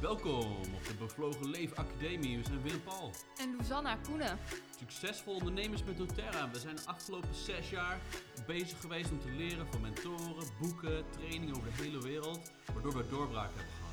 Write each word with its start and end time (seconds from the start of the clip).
Welkom 0.00 0.52
op 0.74 0.84
de 0.86 0.94
Bevlogen 0.98 1.50
Leef 1.50 1.72
Academie. 1.74 2.38
We 2.38 2.44
zijn 2.44 2.62
Willem 2.62 2.82
Paul. 2.82 3.10
En 3.36 3.56
Luzanna 3.56 3.96
Koenen. 3.96 4.38
Succesvol 4.78 5.34
ondernemers 5.34 5.84
met 5.84 5.96
doTERRA. 5.96 6.50
We 6.50 6.58
zijn 6.58 6.76
de 6.76 6.82
afgelopen 6.86 7.34
zes 7.34 7.70
jaar 7.70 8.00
bezig 8.46 8.80
geweest 8.80 9.10
om 9.10 9.20
te 9.20 9.30
leren 9.30 9.66
van 9.70 9.80
mentoren, 9.80 10.46
boeken, 10.60 11.04
trainingen 11.10 11.56
over 11.56 11.70
de 11.76 11.82
hele 11.82 12.02
wereld. 12.02 12.50
Waardoor 12.72 12.96
we 12.96 13.06
doorbraak 13.06 13.50
hebben 13.54 13.74
gehad. 13.74 13.88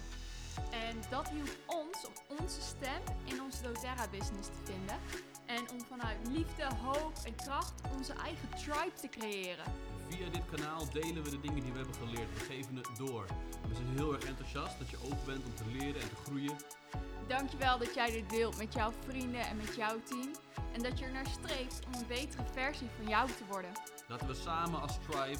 En 0.71 0.97
dat 1.09 1.29
hielp 1.29 1.57
ons 1.65 2.05
om 2.05 2.37
onze 2.39 2.61
stem 2.61 3.01
in 3.23 3.41
onze 3.41 3.61
doTERRA 3.61 4.07
business 4.11 4.47
te 4.47 4.71
vinden. 4.71 4.97
En 5.45 5.69
om 5.71 5.81
vanuit 5.81 6.17
liefde, 6.27 6.63
hoop 6.83 7.13
en 7.25 7.35
kracht 7.35 7.73
onze 7.95 8.13
eigen 8.13 8.49
tribe 8.49 8.93
te 9.01 9.09
creëren. 9.09 9.84
Via 10.09 10.29
dit 10.29 10.45
kanaal 10.51 10.89
delen 10.91 11.23
we 11.23 11.29
de 11.29 11.39
dingen 11.39 11.63
die 11.63 11.71
we 11.71 11.77
hebben 11.77 11.95
geleerd. 11.95 12.33
We 12.33 12.39
geven 12.39 12.75
het 12.75 12.89
door. 12.97 13.25
We 13.67 13.75
zijn 13.75 13.87
heel 13.95 14.13
erg 14.13 14.23
enthousiast 14.23 14.79
dat 14.79 14.89
je 14.89 14.97
open 15.03 15.25
bent 15.25 15.45
om 15.45 15.55
te 15.55 15.65
leren 15.77 16.01
en 16.01 16.09
te 16.09 16.15
groeien. 16.25 16.55
Dankjewel 17.27 17.77
dat 17.77 17.93
jij 17.93 18.11
dit 18.11 18.29
deelt 18.29 18.57
met 18.57 18.73
jouw 18.73 18.91
vrienden 19.07 19.41
en 19.41 19.57
met 19.57 19.75
jouw 19.75 20.01
team. 20.03 20.31
En 20.73 20.81
dat 20.81 20.99
je 20.99 21.05
er 21.05 21.11
naar 21.11 21.27
streeft 21.27 21.85
om 21.85 21.93
een 21.93 22.07
betere 22.07 22.43
versie 22.51 22.89
van 22.97 23.07
jou 23.07 23.27
te 23.27 23.45
worden. 23.49 23.71
Laten 24.07 24.27
we 24.27 24.33
samen 24.33 24.81
als 24.81 24.97
tribe 25.09 25.39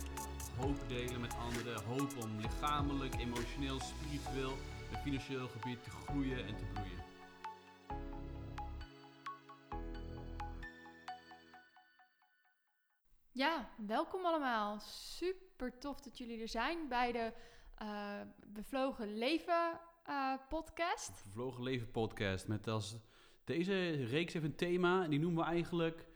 hoop 0.57 0.77
delen 0.87 1.21
met 1.21 1.35
anderen. 1.37 1.83
Hoop 1.83 2.23
om 2.23 2.39
lichamelijk, 2.39 3.15
emotioneel, 3.19 3.79
spiritueel 3.79 4.57
en 4.91 4.99
financieel 4.99 5.47
gebied 5.47 5.83
te 5.83 5.89
groeien 5.89 6.45
en 6.45 6.55
te 6.55 6.65
bloeien. 6.73 7.14
Ja, 13.35 13.69
welkom 13.87 14.25
allemaal. 14.25 14.79
Super 14.79 15.77
tof 15.77 16.01
dat 16.01 16.17
jullie 16.17 16.41
er 16.41 16.47
zijn 16.47 16.87
bij 16.87 17.11
de 17.11 17.31
uh, 17.81 18.21
Bevlogen 18.47 19.17
Leven 19.17 19.79
uh, 20.09 20.33
podcast. 20.49 21.23
Bevlogen 21.23 21.63
Leven 21.63 21.91
podcast 21.91 22.47
met 22.47 22.67
als 22.67 22.97
deze 23.43 23.91
reeks 23.91 24.33
heeft 24.33 24.45
een 24.45 24.55
thema 24.55 25.03
en 25.03 25.09
die 25.09 25.19
noemen 25.19 25.43
we 25.43 25.49
eigenlijk 25.49 26.07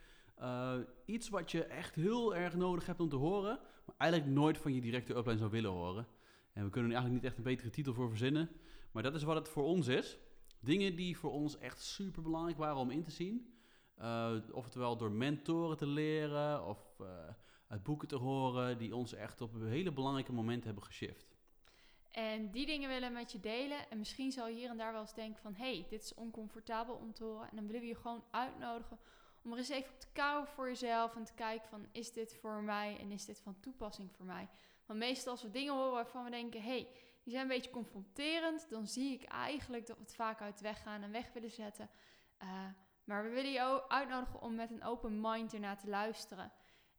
uh, 0.42 0.74
iets 1.06 1.30
wat 1.30 1.52
je 1.52 1.64
echt 1.64 1.96
heel 1.96 2.36
erg 2.36 2.56
nodig 2.56 2.86
hebt 2.86 3.00
om 3.00 3.10
te 3.10 3.16
horen, 3.16 3.60
maar 3.86 3.96
eigenlijk 3.98 4.32
nooit 4.32 4.58
van 4.58 4.74
je 4.74 4.82
directe 4.82 5.16
upline 5.16 5.38
zou 5.38 5.52
willen 5.52 5.72
horen. 5.72 6.08
En 6.54 6.64
we 6.64 6.70
kunnen 6.70 6.92
er 6.92 6.98
eigenlijk 6.98 7.14
niet 7.14 7.24
echt 7.24 7.38
een 7.38 7.52
betere 7.54 7.70
titel 7.70 7.94
voor 7.94 8.10
verzinnen, 8.10 8.50
maar 8.92 9.04
dat 9.04 9.16
is 9.16 9.24
wat 9.24 9.36
het 9.36 9.50
voor 9.50 9.64
ons 9.64 9.88
is. 9.88 10.18
Dingen 10.60 10.96
die 10.96 11.18
voor 11.18 11.32
ons 11.32 11.58
echt 11.58 11.82
super 11.82 12.22
belangrijk 12.22 12.58
waren 12.58 12.78
om 12.78 12.92
in 12.92 13.04
te 13.04 13.12
zien. 13.12 13.54
Oftewel 14.52 14.98
door 14.98 15.12
mentoren 15.12 15.78
te 15.78 15.88
leren 15.88 16.66
of 16.66 16.89
uh, 17.00 17.08
uit 17.68 17.84
boeken 17.84 18.08
te 18.08 18.16
horen 18.16 18.78
die 18.78 18.96
ons 18.96 19.14
echt 19.14 19.42
op 19.42 19.54
hele 19.54 19.92
belangrijke 19.92 20.32
momenten 20.32 20.66
hebben 20.66 20.84
geshift. 20.84 21.38
En 22.12 22.52
die 22.52 22.66
dingen 22.66 22.90
willen 22.90 23.10
we 23.10 23.16
met 23.16 23.32
je 23.32 23.40
delen. 23.40 23.90
En 23.90 23.98
misschien 23.98 24.32
zal 24.32 24.48
je 24.48 24.56
hier 24.56 24.70
en 24.70 24.78
daar 24.78 24.92
wel 24.92 25.02
eens 25.02 25.14
denken 25.14 25.42
van... 25.42 25.54
hé, 25.54 25.74
hey, 25.74 25.86
dit 25.90 26.04
is 26.04 26.14
oncomfortabel 26.14 26.96
om 26.96 27.14
te 27.14 27.24
horen. 27.24 27.50
En 27.50 27.56
dan 27.56 27.66
willen 27.66 27.82
we 27.82 27.88
je 27.88 27.96
gewoon 27.96 28.24
uitnodigen 28.32 29.00
om 29.42 29.52
er 29.52 29.58
eens 29.58 29.70
even 29.70 29.94
op 29.94 30.00
te 30.00 30.12
kouwen 30.14 30.48
voor 30.48 30.68
jezelf... 30.68 31.16
en 31.16 31.24
te 31.24 31.34
kijken 31.34 31.70
van, 31.70 31.88
is 31.92 32.12
dit 32.12 32.38
voor 32.42 32.64
mij 32.64 32.98
en 33.00 33.12
is 33.12 33.26
dit 33.26 33.42
van 33.42 33.60
toepassing 33.60 34.12
voor 34.12 34.26
mij? 34.26 34.50
Want 34.86 35.00
meestal 35.00 35.32
als 35.32 35.42
we 35.42 35.52
dingen 35.52 35.74
horen 35.74 35.92
waarvan 35.92 36.24
we 36.24 36.30
denken... 36.30 36.62
hé, 36.62 36.68
hey, 36.68 36.90
die 37.24 37.34
zijn 37.34 37.42
een 37.42 37.56
beetje 37.56 37.72
confronterend... 37.72 38.70
dan 38.70 38.88
zie 38.88 39.14
ik 39.14 39.24
eigenlijk 39.24 39.88
dat 39.88 39.98
we 39.98 40.04
het 40.04 40.16
vaak 40.16 40.42
uit 40.42 40.62
weg 40.62 40.82
gaan 40.82 41.04
en 41.04 41.12
weg 41.12 41.34
willen 41.34 41.52
zetten... 41.52 41.90
Uh, 42.44 42.66
maar 43.04 43.24
we 43.24 43.30
willen 43.30 43.52
je 43.52 43.90
uitnodigen 43.90 44.42
om 44.42 44.56
met 44.56 44.72
een 44.72 44.84
open 44.84 45.22
mind 45.22 45.54
ernaar 45.54 45.78
te 45.78 45.90
luisteren. 45.90 46.52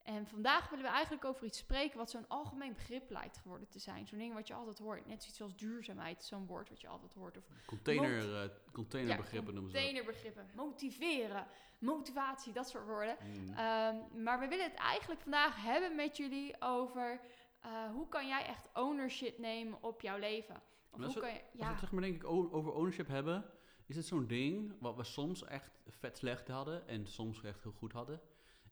En 0.03 0.27
vandaag 0.27 0.69
willen 0.69 0.85
we 0.85 0.91
eigenlijk 0.91 1.25
over 1.25 1.45
iets 1.45 1.59
spreken 1.59 1.99
wat 1.99 2.11
zo'n 2.11 2.29
algemeen 2.29 2.73
begrip 2.73 3.11
lijkt 3.11 3.37
geworden 3.37 3.69
te 3.69 3.79
zijn. 3.79 4.07
Zo'n 4.07 4.19
ding 4.19 4.35
wat 4.35 4.47
je 4.47 4.55
altijd 4.55 4.79
hoort. 4.79 5.07
Net 5.07 5.23
zoiets 5.23 5.43
als 5.43 5.57
duurzaamheid, 5.57 6.25
zo'n 6.25 6.47
woord 6.47 6.69
wat 6.69 6.81
je 6.81 6.89
altijd 6.89 7.15
hoort. 7.15 7.37
Of 7.37 7.45
Container, 7.67 8.45
uh, 8.45 8.51
containerbegrippen 8.73 9.55
ja, 9.55 9.61
noemen 9.61 9.71
ze 9.71 9.77
Containerbegrippen, 9.77 10.51
motiveren, 10.55 11.47
motivatie, 11.79 12.53
dat 12.53 12.69
soort 12.69 12.87
woorden. 12.87 13.17
Mm. 13.23 13.49
Um, 13.49 14.23
maar 14.23 14.41
we 14.41 14.49
willen 14.49 14.65
het 14.65 14.75
eigenlijk 14.75 15.21
vandaag 15.21 15.63
hebben 15.63 15.95
met 15.95 16.17
jullie 16.17 16.57
over 16.61 17.21
uh, 17.67 17.91
hoe 17.93 18.09
kan 18.09 18.27
jij 18.27 18.47
echt 18.47 18.69
ownership 18.75 19.39
nemen 19.39 19.83
op 19.83 20.01
jouw 20.01 20.19
leven. 20.19 20.63
Of 20.91 21.05
hoe 21.05 21.19
kan 21.19 21.33
je, 21.33 21.41
ja. 21.53 21.65
Als 21.67 21.75
we 21.75 21.81
zeg 21.81 21.93
maar 21.93 22.03
denk 22.03 22.15
ik 22.15 22.25
over 22.27 22.73
ownership 22.73 23.09
hebben, 23.09 23.51
is 23.87 23.97
het 23.97 24.07
zo'n 24.07 24.27
ding 24.27 24.75
wat 24.81 24.97
we 24.97 25.05
soms 25.05 25.45
echt 25.45 25.81
vet 25.89 26.17
slecht 26.17 26.49
hadden 26.49 26.89
en 26.89 27.07
soms 27.07 27.43
echt 27.43 27.63
heel 27.63 27.73
goed 27.73 27.93
hadden. 27.93 28.21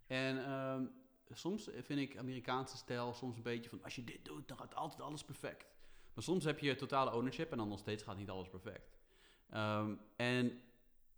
En 0.06 0.50
um, 0.50 0.92
soms 1.32 1.70
vind 1.82 2.00
ik 2.00 2.16
Amerikaanse 2.16 2.76
stijl 2.76 3.14
soms 3.14 3.36
een 3.36 3.42
beetje 3.42 3.70
van 3.70 3.82
als 3.84 3.94
je 3.94 4.04
dit 4.04 4.24
doet, 4.24 4.48
dan 4.48 4.58
gaat 4.58 4.74
altijd 4.74 5.00
alles 5.00 5.24
perfect. 5.24 5.66
Maar 6.14 6.24
soms 6.24 6.44
heb 6.44 6.58
je 6.58 6.74
totale 6.74 7.14
ownership 7.14 7.50
en 7.50 7.58
dan 7.58 7.68
nog 7.68 7.78
steeds 7.78 8.02
gaat 8.02 8.16
niet 8.16 8.30
alles 8.30 8.48
perfect. 8.48 8.96
Um, 9.54 10.00
en 10.16 10.60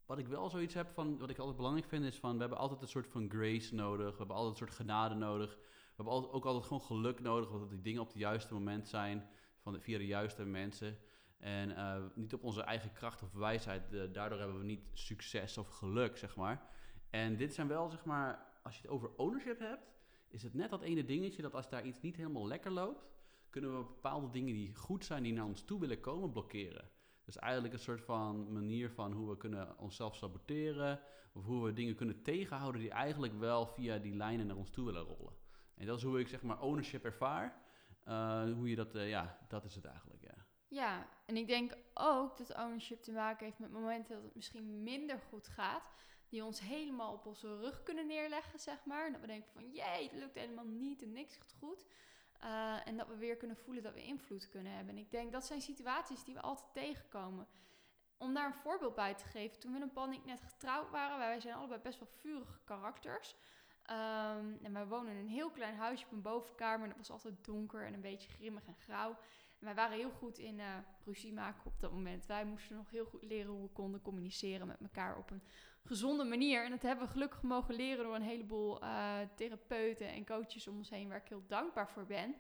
wat 0.07 0.19
ik 0.19 0.29
wel 0.29 0.51
zoiets 0.51 0.75
heb 0.75 0.91
van, 0.93 1.19
wat 1.19 1.31
ik 1.31 1.39
altijd 1.39 1.57
belangrijk 1.57 1.89
vind, 1.89 2.05
is 2.05 2.19
van 2.19 2.35
we 2.35 2.41
hebben 2.41 2.59
altijd 2.59 2.83
een 2.83 2.89
soort 2.89 3.09
van 3.09 3.31
grace 3.31 3.75
nodig. 3.75 4.11
We 4.11 4.19
hebben 4.19 4.37
altijd 4.37 4.53
een 4.53 4.67
soort 4.67 4.79
genade 4.79 5.15
nodig. 5.15 5.57
We 5.57 6.07
hebben 6.07 6.33
ook 6.33 6.45
altijd 6.45 6.65
gewoon 6.65 6.83
geluk 6.83 7.21
nodig, 7.21 7.51
dat 7.51 7.71
die 7.71 7.81
dingen 7.81 8.01
op 8.01 8.09
het 8.09 8.17
juiste 8.17 8.55
moment 8.55 8.89
zijn, 8.89 9.29
van 9.59 9.73
de, 9.73 9.81
via 9.81 9.99
de 9.99 10.07
juiste 10.07 10.45
mensen. 10.45 10.99
En 11.39 11.71
uh, 11.71 11.97
niet 12.15 12.35
op 12.35 12.45
onze 12.45 12.63
eigen 12.63 12.93
kracht 12.93 13.23
of 13.23 13.33
wijsheid. 13.33 14.15
Daardoor 14.15 14.39
hebben 14.39 14.59
we 14.59 14.65
niet 14.65 14.85
succes 14.93 15.59
of 15.59 15.69
geluk, 15.69 16.17
zeg 16.17 16.37
maar. 16.37 16.69
En 17.11 17.37
dit 17.37 17.55
zijn 17.55 17.69
wel, 17.69 17.91
zeg 17.91 18.05
maar, 18.05 18.47
als 18.63 18.77
je 18.77 18.83
het 18.83 18.91
over 18.91 19.11
ownership 19.17 19.59
hebt, 19.59 19.91
is 20.31 20.43
het 20.43 20.55
net 20.55 20.71
dat 20.71 20.83
ene 20.83 21.05
dingetje 21.05 21.43
dat 21.43 21.55
als 21.55 21.69
daar 21.69 21.85
iets 21.85 22.01
niet 22.01 22.17
helemaal 22.17 22.47
lekker 22.47 22.71
loopt, 22.71 23.09
kunnen 23.51 23.79
we 23.79 23.85
bepaalde 23.85 24.31
dingen 24.31 24.55
die 24.55 24.75
goed 24.75 25.05
zijn, 25.05 25.23
die 25.23 25.33
naar 25.33 25.45
ons 25.45 25.63
toe 25.63 25.81
willen 25.81 26.01
komen, 26.01 26.33
blokkeren. 26.33 26.91
Dus 27.25 27.37
eigenlijk 27.37 27.75
een 27.75 27.81
soort 27.81 28.01
van 28.01 28.53
manier 28.53 28.91
van 28.91 29.13
hoe 29.13 29.29
we 29.29 29.37
kunnen 29.37 29.79
onszelf 29.79 30.17
saboteren, 30.17 31.01
of 31.33 31.45
hoe 31.45 31.65
we 31.65 31.73
dingen 31.73 31.95
kunnen 31.95 32.23
tegenhouden 32.23 32.81
die 32.81 32.91
eigenlijk 32.91 33.39
wel 33.39 33.67
via 33.67 33.99
die 33.99 34.15
lijnen 34.15 34.47
naar 34.47 34.57
ons 34.57 34.71
toe 34.71 34.85
willen 34.85 35.03
rollen. 35.03 35.33
En 35.75 35.87
dat 35.87 35.97
is 35.97 36.03
hoe 36.03 36.21
ik 36.21 36.29
zeg 36.29 36.43
maar 36.43 36.61
ownership 36.61 37.05
ervaar. 37.05 37.63
Uh, 38.09 38.53
hoe 38.53 38.69
je 38.69 38.77
dat, 38.77 38.93
ja, 38.93 39.39
dat 39.49 39.65
is 39.65 39.75
het 39.75 39.85
eigenlijk, 39.85 40.23
ja. 40.23 40.47
Ja, 40.69 41.09
en 41.27 41.37
ik 41.37 41.47
denk 41.47 41.77
ook 41.95 42.37
dat 42.37 42.57
ownership 42.57 43.03
te 43.03 43.13
maken 43.13 43.45
heeft 43.45 43.59
met 43.59 43.71
momenten 43.71 44.15
dat 44.15 44.25
het 44.25 44.35
misschien 44.35 44.83
minder 44.83 45.19
goed 45.19 45.49
gaat. 45.49 45.83
Die 46.31 46.45
ons 46.45 46.61
helemaal 46.61 47.13
op 47.13 47.27
onze 47.27 47.57
rug 47.57 47.83
kunnen 47.83 48.07
neerleggen, 48.07 48.59
zeg 48.59 48.85
maar. 48.85 49.13
Dat 49.13 49.21
we 49.21 49.27
denken 49.27 49.51
van, 49.53 49.71
jee, 49.71 50.03
het 50.03 50.13
lukt 50.13 50.35
helemaal 50.35 50.65
niet 50.65 51.03
en 51.03 51.13
niks 51.13 51.37
gaat 51.37 51.55
goed. 51.59 51.85
Uh, 52.45 52.87
en 52.87 52.97
dat 52.97 53.09
we 53.09 53.17
weer 53.17 53.37
kunnen 53.37 53.57
voelen 53.57 53.83
dat 53.83 53.95
we 53.95 54.05
invloed 54.05 54.49
kunnen 54.49 54.73
hebben. 54.73 54.95
En 54.95 55.01
ik 55.01 55.11
denk 55.11 55.33
dat 55.33 55.47
zijn 55.47 55.61
situaties 55.61 56.25
die 56.25 56.35
we 56.35 56.41
altijd 56.41 56.73
tegenkomen. 56.73 57.47
Om 58.19 58.35
daar 58.35 58.47
een 58.47 58.55
voorbeeld 58.55 58.95
bij 58.95 59.15
te 59.15 59.25
geven. 59.25 59.59
Toen 59.59 59.73
we 59.73 59.81
en 59.81 59.93
Paul 59.93 60.07
en 60.07 60.13
ik 60.13 60.25
net 60.25 60.41
getrouwd 60.41 60.91
waren, 60.91 61.19
wij 61.19 61.41
zijn 61.41 61.55
allebei 61.55 61.81
best 61.81 61.99
wel 61.99 62.09
vurige 62.09 62.59
karakters. 62.65 63.37
Um, 63.91 64.59
en 64.63 64.73
wij 64.73 64.87
wonen 64.87 65.13
in 65.13 65.19
een 65.19 65.29
heel 65.29 65.51
klein 65.51 65.77
huisje 65.77 66.05
op 66.05 66.13
een 66.13 66.23
bovenkamer. 66.23 66.83
En 66.83 66.89
dat 66.89 66.97
was 66.97 67.11
altijd 67.11 67.45
donker 67.45 67.85
en 67.85 67.95
een 67.95 68.01
beetje 68.01 68.31
grimmig 68.31 68.67
en 68.67 68.75
grauw. 68.75 69.11
En 69.59 69.67
wij 69.67 69.75
waren 69.75 69.97
heel 69.97 70.11
goed 70.11 70.39
in 70.39 70.59
uh, 70.59 70.77
ruzie 71.05 71.33
maken 71.33 71.67
op 71.67 71.81
dat 71.81 71.93
moment. 71.93 72.27
Wij 72.27 72.45
moesten 72.45 72.77
nog 72.77 72.91
heel 72.91 73.05
goed 73.05 73.23
leren 73.23 73.51
hoe 73.51 73.63
we 73.63 73.69
konden 73.69 74.03
communiceren 74.03 74.67
met 74.67 74.81
elkaar 74.81 75.17
op 75.17 75.31
een 75.31 75.43
gezonde 75.91 76.25
manier. 76.25 76.65
En 76.65 76.71
dat 76.71 76.83
hebben 76.83 77.07
we 77.07 77.13
gelukkig 77.13 77.43
mogen 77.43 77.75
leren 77.75 78.05
door 78.05 78.15
een 78.15 78.23
heleboel 78.23 78.83
uh, 78.83 79.19
therapeuten 79.35 80.09
en 80.09 80.27
coaches 80.27 80.69
om 80.69 80.77
ons 80.77 80.91
heen, 80.91 81.09
waar 81.09 81.23
ik 81.23 81.29
heel 81.29 81.45
dankbaar 81.47 81.89
voor 81.89 82.07
ben. 82.07 82.35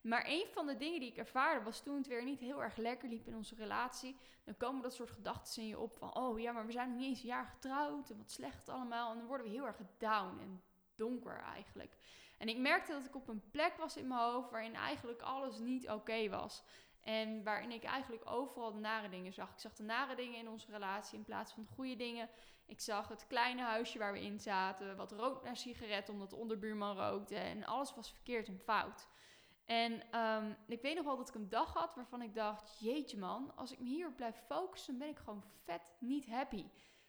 Maar 0.00 0.24
een 0.26 0.46
van 0.52 0.66
de 0.66 0.76
dingen 0.76 1.00
die 1.00 1.10
ik 1.10 1.16
ervaarde 1.16 1.64
was 1.64 1.82
toen 1.82 1.96
het 1.96 2.06
weer 2.06 2.24
niet 2.24 2.40
heel 2.40 2.62
erg 2.62 2.76
lekker 2.76 3.08
liep 3.08 3.26
in 3.26 3.36
onze 3.36 3.54
relatie. 3.54 4.16
Dan 4.44 4.56
komen 4.56 4.82
dat 4.82 4.94
soort 4.94 5.10
gedachten 5.10 5.62
in 5.62 5.68
je 5.68 5.78
op 5.78 5.96
van, 5.96 6.16
oh 6.16 6.40
ja, 6.40 6.52
maar 6.52 6.66
we 6.66 6.72
zijn 6.72 6.88
nog 6.88 6.98
niet 6.98 7.08
eens 7.08 7.20
een 7.20 7.26
jaar 7.26 7.46
getrouwd 7.46 8.10
en 8.10 8.16
wat 8.16 8.30
slecht 8.30 8.68
allemaal. 8.68 9.10
En 9.10 9.18
dan 9.18 9.26
worden 9.26 9.46
we 9.46 9.52
heel 9.52 9.66
erg 9.66 9.80
down 9.98 10.38
en 10.40 10.62
donker 10.94 11.40
eigenlijk. 11.40 11.96
En 12.38 12.48
ik 12.48 12.58
merkte 12.58 12.92
dat 12.92 13.04
ik 13.04 13.14
op 13.14 13.28
een 13.28 13.50
plek 13.50 13.76
was 13.76 13.96
in 13.96 14.08
mijn 14.08 14.20
hoofd 14.20 14.50
waarin 14.50 14.74
eigenlijk 14.74 15.22
alles 15.22 15.58
niet 15.58 15.88
oké 15.88 16.28
was. 16.28 16.62
En 17.00 17.42
waarin 17.42 17.70
ik 17.70 17.84
eigenlijk 17.84 18.30
overal 18.30 18.72
de 18.72 18.78
nare 18.78 19.08
dingen 19.08 19.32
zag. 19.32 19.50
Ik 19.50 19.58
zag 19.58 19.74
de 19.74 19.82
nare 19.82 20.14
dingen 20.14 20.38
in 20.38 20.48
onze 20.48 20.70
relatie 20.70 21.18
in 21.18 21.24
plaats 21.24 21.52
van 21.52 21.62
de 21.62 21.74
goede 21.74 21.96
dingen. 21.96 22.28
Ik 22.66 22.80
zag 22.80 23.08
het 23.08 23.26
kleine 23.26 23.62
huisje 23.62 23.98
waar 23.98 24.12
we 24.12 24.22
in 24.22 24.40
zaten. 24.40 24.96
Wat 24.96 25.12
rook 25.12 25.44
naar 25.44 25.56
sigaret 25.56 26.08
omdat 26.08 26.30
de 26.30 26.36
onderbuurman 26.36 26.96
rookte. 26.96 27.34
En 27.34 27.64
alles 27.64 27.94
was 27.94 28.12
verkeerd 28.12 28.48
en 28.48 28.58
fout. 28.58 29.08
En 29.64 30.18
um, 30.20 30.56
ik 30.66 30.82
weet 30.82 30.94
nog 30.96 31.04
wel 31.04 31.16
dat 31.16 31.28
ik 31.28 31.34
een 31.34 31.48
dag 31.48 31.74
had 31.74 31.94
waarvan 31.94 32.22
ik 32.22 32.34
dacht: 32.34 32.78
jeetje 32.78 33.18
man, 33.18 33.52
als 33.56 33.72
ik 33.72 33.78
me 33.78 33.88
hierop 33.88 34.16
blijf 34.16 34.36
focussen, 34.46 34.98
ben 34.98 35.08
ik 35.08 35.18
gewoon 35.18 35.44
vet 35.64 35.82
niet 35.98 36.26
happy. 36.26 36.64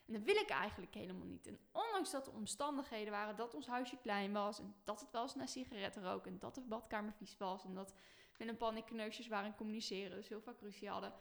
En 0.06 0.14
dat 0.14 0.22
wil 0.22 0.36
ik 0.36 0.48
eigenlijk 0.48 0.94
helemaal 0.94 1.26
niet. 1.26 1.46
En 1.46 1.58
ondanks 1.72 2.10
dat 2.10 2.24
de 2.24 2.30
omstandigheden 2.30 3.12
waren 3.12 3.36
dat 3.36 3.54
ons 3.54 3.66
huisje 3.66 3.96
klein 3.96 4.32
was 4.32 4.58
en 4.58 4.74
dat 4.84 5.00
het 5.00 5.10
wel 5.10 5.22
eens 5.22 5.34
naar 5.34 5.48
sigaretten 5.48 6.02
rook 6.02 6.26
en 6.26 6.38
dat 6.38 6.54
de 6.54 6.60
badkamer 6.60 7.12
vies 7.12 7.36
was 7.36 7.64
en 7.64 7.74
dat 7.74 7.94
we 8.36 8.48
een 8.48 8.56
panikkneusjes 8.56 9.28
waren 9.28 9.46
en 9.46 9.56
communiceren, 9.56 10.16
dus 10.16 10.28
heel 10.28 10.40
vaak 10.40 10.60
ruzie 10.60 10.88
hadden, 10.88 11.12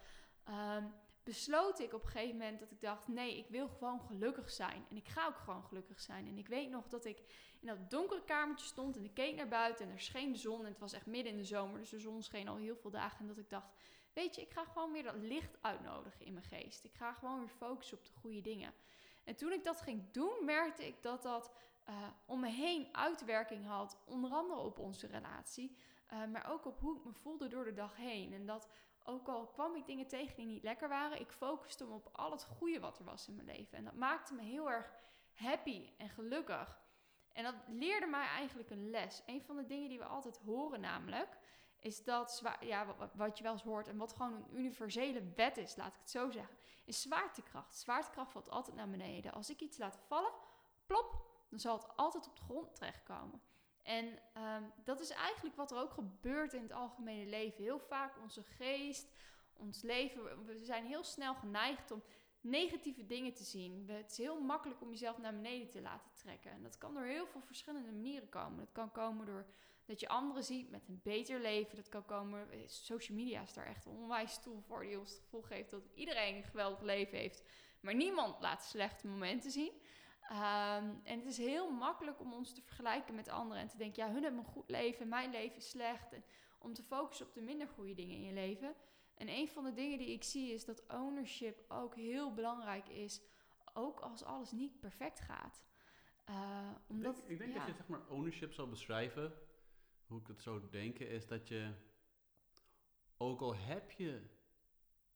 um, 0.49 0.93
besloot 1.27 1.79
ik 1.79 1.93
op 1.93 2.03
een 2.03 2.09
gegeven 2.09 2.37
moment 2.37 2.59
dat 2.59 2.71
ik 2.71 2.81
dacht: 2.81 3.07
nee, 3.07 3.37
ik 3.37 3.49
wil 3.49 3.67
gewoon 3.67 4.01
gelukkig 4.01 4.49
zijn. 4.49 4.85
En 4.89 4.97
ik 4.97 5.07
ga 5.07 5.25
ook 5.25 5.37
gewoon 5.37 5.63
gelukkig 5.63 5.99
zijn. 5.99 6.27
En 6.27 6.37
ik 6.37 6.47
weet 6.47 6.69
nog 6.69 6.87
dat 6.87 7.05
ik 7.05 7.17
in 7.59 7.67
dat 7.67 7.89
donkere 7.89 8.23
kamertje 8.23 8.65
stond 8.65 8.97
en 8.97 9.03
ik 9.03 9.13
keek 9.13 9.35
naar 9.35 9.47
buiten 9.47 9.85
en 9.85 9.91
er 9.91 9.99
scheen 9.99 10.31
de 10.31 10.37
zon. 10.37 10.59
En 10.59 10.71
het 10.71 10.79
was 10.79 10.93
echt 10.93 11.05
midden 11.05 11.31
in 11.31 11.37
de 11.37 11.43
zomer, 11.43 11.79
dus 11.79 11.89
de 11.89 11.99
zon 11.99 12.21
scheen 12.21 12.47
al 12.47 12.55
heel 12.55 12.75
veel 12.75 12.91
dagen. 12.91 13.19
En 13.19 13.27
dat 13.27 13.37
ik 13.37 13.49
dacht: 13.49 13.67
weet 14.13 14.35
je, 14.35 14.41
ik 14.41 14.51
ga 14.51 14.65
gewoon 14.65 14.91
weer 14.91 15.03
dat 15.03 15.15
licht 15.15 15.57
uitnodigen 15.61 16.25
in 16.25 16.33
mijn 16.33 16.45
geest. 16.45 16.83
Ik 16.83 16.93
ga 16.93 17.13
gewoon 17.13 17.39
weer 17.39 17.49
focussen 17.57 17.97
op 17.97 18.05
de 18.05 18.13
goede 18.13 18.41
dingen. 18.41 18.73
En 19.23 19.35
toen 19.35 19.51
ik 19.51 19.63
dat 19.63 19.81
ging 19.81 20.11
doen, 20.11 20.45
merkte 20.45 20.87
ik 20.87 21.01
dat 21.01 21.21
dat 21.21 21.51
uh, 21.89 21.95
om 22.25 22.39
me 22.39 22.49
heen 22.49 22.87
uitwerking 22.91 23.65
had. 23.65 23.97
Onder 24.05 24.31
andere 24.31 24.59
op 24.59 24.79
onze 24.79 25.07
relatie, 25.07 25.77
uh, 26.13 26.25
maar 26.31 26.51
ook 26.51 26.65
op 26.65 26.79
hoe 26.79 26.97
ik 26.97 27.05
me 27.05 27.13
voelde 27.13 27.47
door 27.47 27.65
de 27.65 27.73
dag 27.73 27.95
heen. 27.95 28.33
En 28.33 28.45
dat 28.45 28.69
ook 29.03 29.27
al 29.27 29.47
kwam 29.47 29.75
ik 29.75 29.85
dingen 29.85 30.07
tegen 30.07 30.35
die 30.35 30.45
niet 30.45 30.63
lekker 30.63 30.89
waren, 30.89 31.19
ik 31.19 31.31
focuste 31.31 31.85
me 31.85 31.93
op 31.93 32.09
al 32.11 32.31
het 32.31 32.43
goede 32.43 32.79
wat 32.79 32.99
er 32.99 33.05
was 33.05 33.27
in 33.27 33.35
mijn 33.35 33.47
leven. 33.47 33.77
En 33.77 33.83
dat 33.83 33.93
maakte 33.93 34.33
me 34.33 34.41
heel 34.41 34.71
erg 34.71 34.91
happy 35.33 35.89
en 35.97 36.09
gelukkig. 36.09 36.79
En 37.33 37.43
dat 37.43 37.55
leerde 37.67 38.05
mij 38.05 38.25
eigenlijk 38.25 38.69
een 38.69 38.89
les. 38.89 39.23
Een 39.25 39.41
van 39.41 39.55
de 39.55 39.65
dingen 39.65 39.89
die 39.89 39.99
we 39.99 40.05
altijd 40.05 40.37
horen 40.37 40.79
namelijk, 40.79 41.37
is 41.79 42.03
dat, 42.03 42.43
ja, 42.59 42.95
wat 43.13 43.37
je 43.37 43.43
wel 43.43 43.51
eens 43.53 43.63
hoort 43.63 43.87
en 43.87 43.97
wat 43.97 44.13
gewoon 44.13 44.33
een 44.33 44.57
universele 44.57 45.31
wet 45.35 45.57
is, 45.57 45.75
laat 45.75 45.93
ik 45.93 45.99
het 45.99 46.09
zo 46.09 46.29
zeggen, 46.29 46.57
is 46.85 47.01
zwaartekracht. 47.01 47.75
Zwaartekracht 47.75 48.31
valt 48.31 48.49
altijd 48.49 48.75
naar 48.75 48.89
beneden. 48.89 49.33
Als 49.33 49.49
ik 49.49 49.61
iets 49.61 49.77
laat 49.77 49.99
vallen, 50.07 50.31
plop, 50.85 51.25
dan 51.49 51.59
zal 51.59 51.77
het 51.77 51.87
altijd 51.95 52.27
op 52.27 52.35
de 52.35 52.41
grond 52.41 52.75
terechtkomen. 52.75 53.41
En 53.87 54.19
ehm, 54.33 54.63
dat 54.83 54.99
is 54.99 55.09
eigenlijk 55.09 55.55
wat 55.55 55.71
er 55.71 55.77
ook 55.77 55.91
gebeurt 55.91 56.53
in 56.53 56.61
het 56.61 56.71
algemene 56.71 57.25
leven. 57.29 57.63
Heel 57.63 57.79
vaak 57.79 58.21
onze 58.21 58.43
geest, 58.43 59.11
ons 59.53 59.81
leven, 59.81 60.45
we 60.45 60.65
zijn 60.65 60.85
heel 60.85 61.03
snel 61.03 61.35
geneigd 61.35 61.91
om 61.91 62.03
negatieve 62.41 63.05
dingen 63.05 63.33
te 63.33 63.43
zien. 63.43 63.89
Het 63.89 64.11
is 64.11 64.17
heel 64.17 64.41
makkelijk 64.41 64.81
om 64.81 64.89
jezelf 64.89 65.17
naar 65.17 65.33
beneden 65.33 65.69
te 65.69 65.81
laten 65.81 66.11
trekken. 66.13 66.51
En 66.51 66.63
dat 66.63 66.77
kan 66.77 66.93
door 66.93 67.03
heel 67.03 67.27
veel 67.27 67.41
verschillende 67.41 67.91
manieren 67.91 68.29
komen. 68.29 68.57
Dat 68.57 68.71
kan 68.71 68.91
komen 68.91 69.25
door 69.25 69.45
dat 69.85 69.99
je 69.99 70.07
anderen 70.07 70.43
ziet 70.43 70.69
met 70.69 70.87
een 70.87 70.99
beter 71.03 71.39
leven. 71.41 71.75
Dat 71.75 71.89
kan 71.89 72.05
komen, 72.05 72.51
eh, 72.51 72.59
social 72.65 73.17
media 73.17 73.41
is 73.41 73.53
daar 73.53 73.65
echt 73.65 73.85
een 73.85 73.91
onwijs 73.91 74.39
tool 74.39 74.61
voor 74.61 74.83
die 74.83 74.99
ons 74.99 75.11
het 75.11 75.19
gevoel 75.19 75.41
geeft 75.41 75.69
dat 75.69 75.87
iedereen 75.93 76.35
een 76.35 76.43
geweldig 76.43 76.81
leven 76.81 77.17
heeft. 77.17 77.43
Maar 77.79 77.95
niemand 77.95 78.41
laat 78.41 78.63
slechte 78.63 79.07
momenten 79.07 79.51
zien. 79.51 79.71
Ehm, 80.21 80.76
is 81.27 81.37
heel 81.37 81.71
makkelijk 81.71 82.19
om 82.19 82.33
ons 82.33 82.53
te 82.53 82.61
vergelijken 82.61 83.15
met 83.15 83.29
anderen 83.29 83.61
en 83.61 83.67
te 83.67 83.77
denken, 83.77 84.05
ja, 84.05 84.11
hun 84.11 84.23
hebben 84.23 84.39
een 84.39 84.51
goed 84.51 84.69
leven, 84.69 85.07
mijn 85.07 85.31
leven 85.31 85.57
is 85.57 85.69
slecht. 85.69 86.13
En 86.13 86.23
om 86.59 86.73
te 86.73 86.83
focussen 86.83 87.27
op 87.27 87.33
de 87.33 87.41
minder 87.41 87.67
goede 87.67 87.93
dingen 87.93 88.15
in 88.15 88.23
je 88.23 88.33
leven. 88.33 88.75
En 89.15 89.29
een 89.29 89.47
van 89.47 89.63
de 89.63 89.73
dingen 89.73 89.97
die 89.97 90.11
ik 90.11 90.23
zie 90.23 90.53
is 90.53 90.65
dat 90.65 90.83
ownership 90.87 91.71
ook 91.71 91.95
heel 91.95 92.33
belangrijk 92.33 92.89
is, 92.89 93.21
ook 93.73 93.99
als 93.99 94.23
alles 94.23 94.51
niet 94.51 94.79
perfect 94.79 95.19
gaat. 95.19 95.65
Uh, 96.29 96.69
omdat, 96.87 97.23
ik 97.27 97.37
denk, 97.37 97.53
dat 97.53 97.65
je 97.65 97.73
zeg 97.73 97.87
maar 97.87 98.07
ownership 98.07 98.53
zou 98.53 98.69
beschrijven, 98.69 99.33
hoe 100.07 100.19
ik 100.19 100.27
het 100.27 100.41
zou 100.41 100.61
denken, 100.69 101.09
is 101.09 101.27
dat 101.27 101.47
je, 101.47 101.73
ook 103.17 103.41
al 103.41 103.55
heb 103.55 103.91
je 103.91 104.21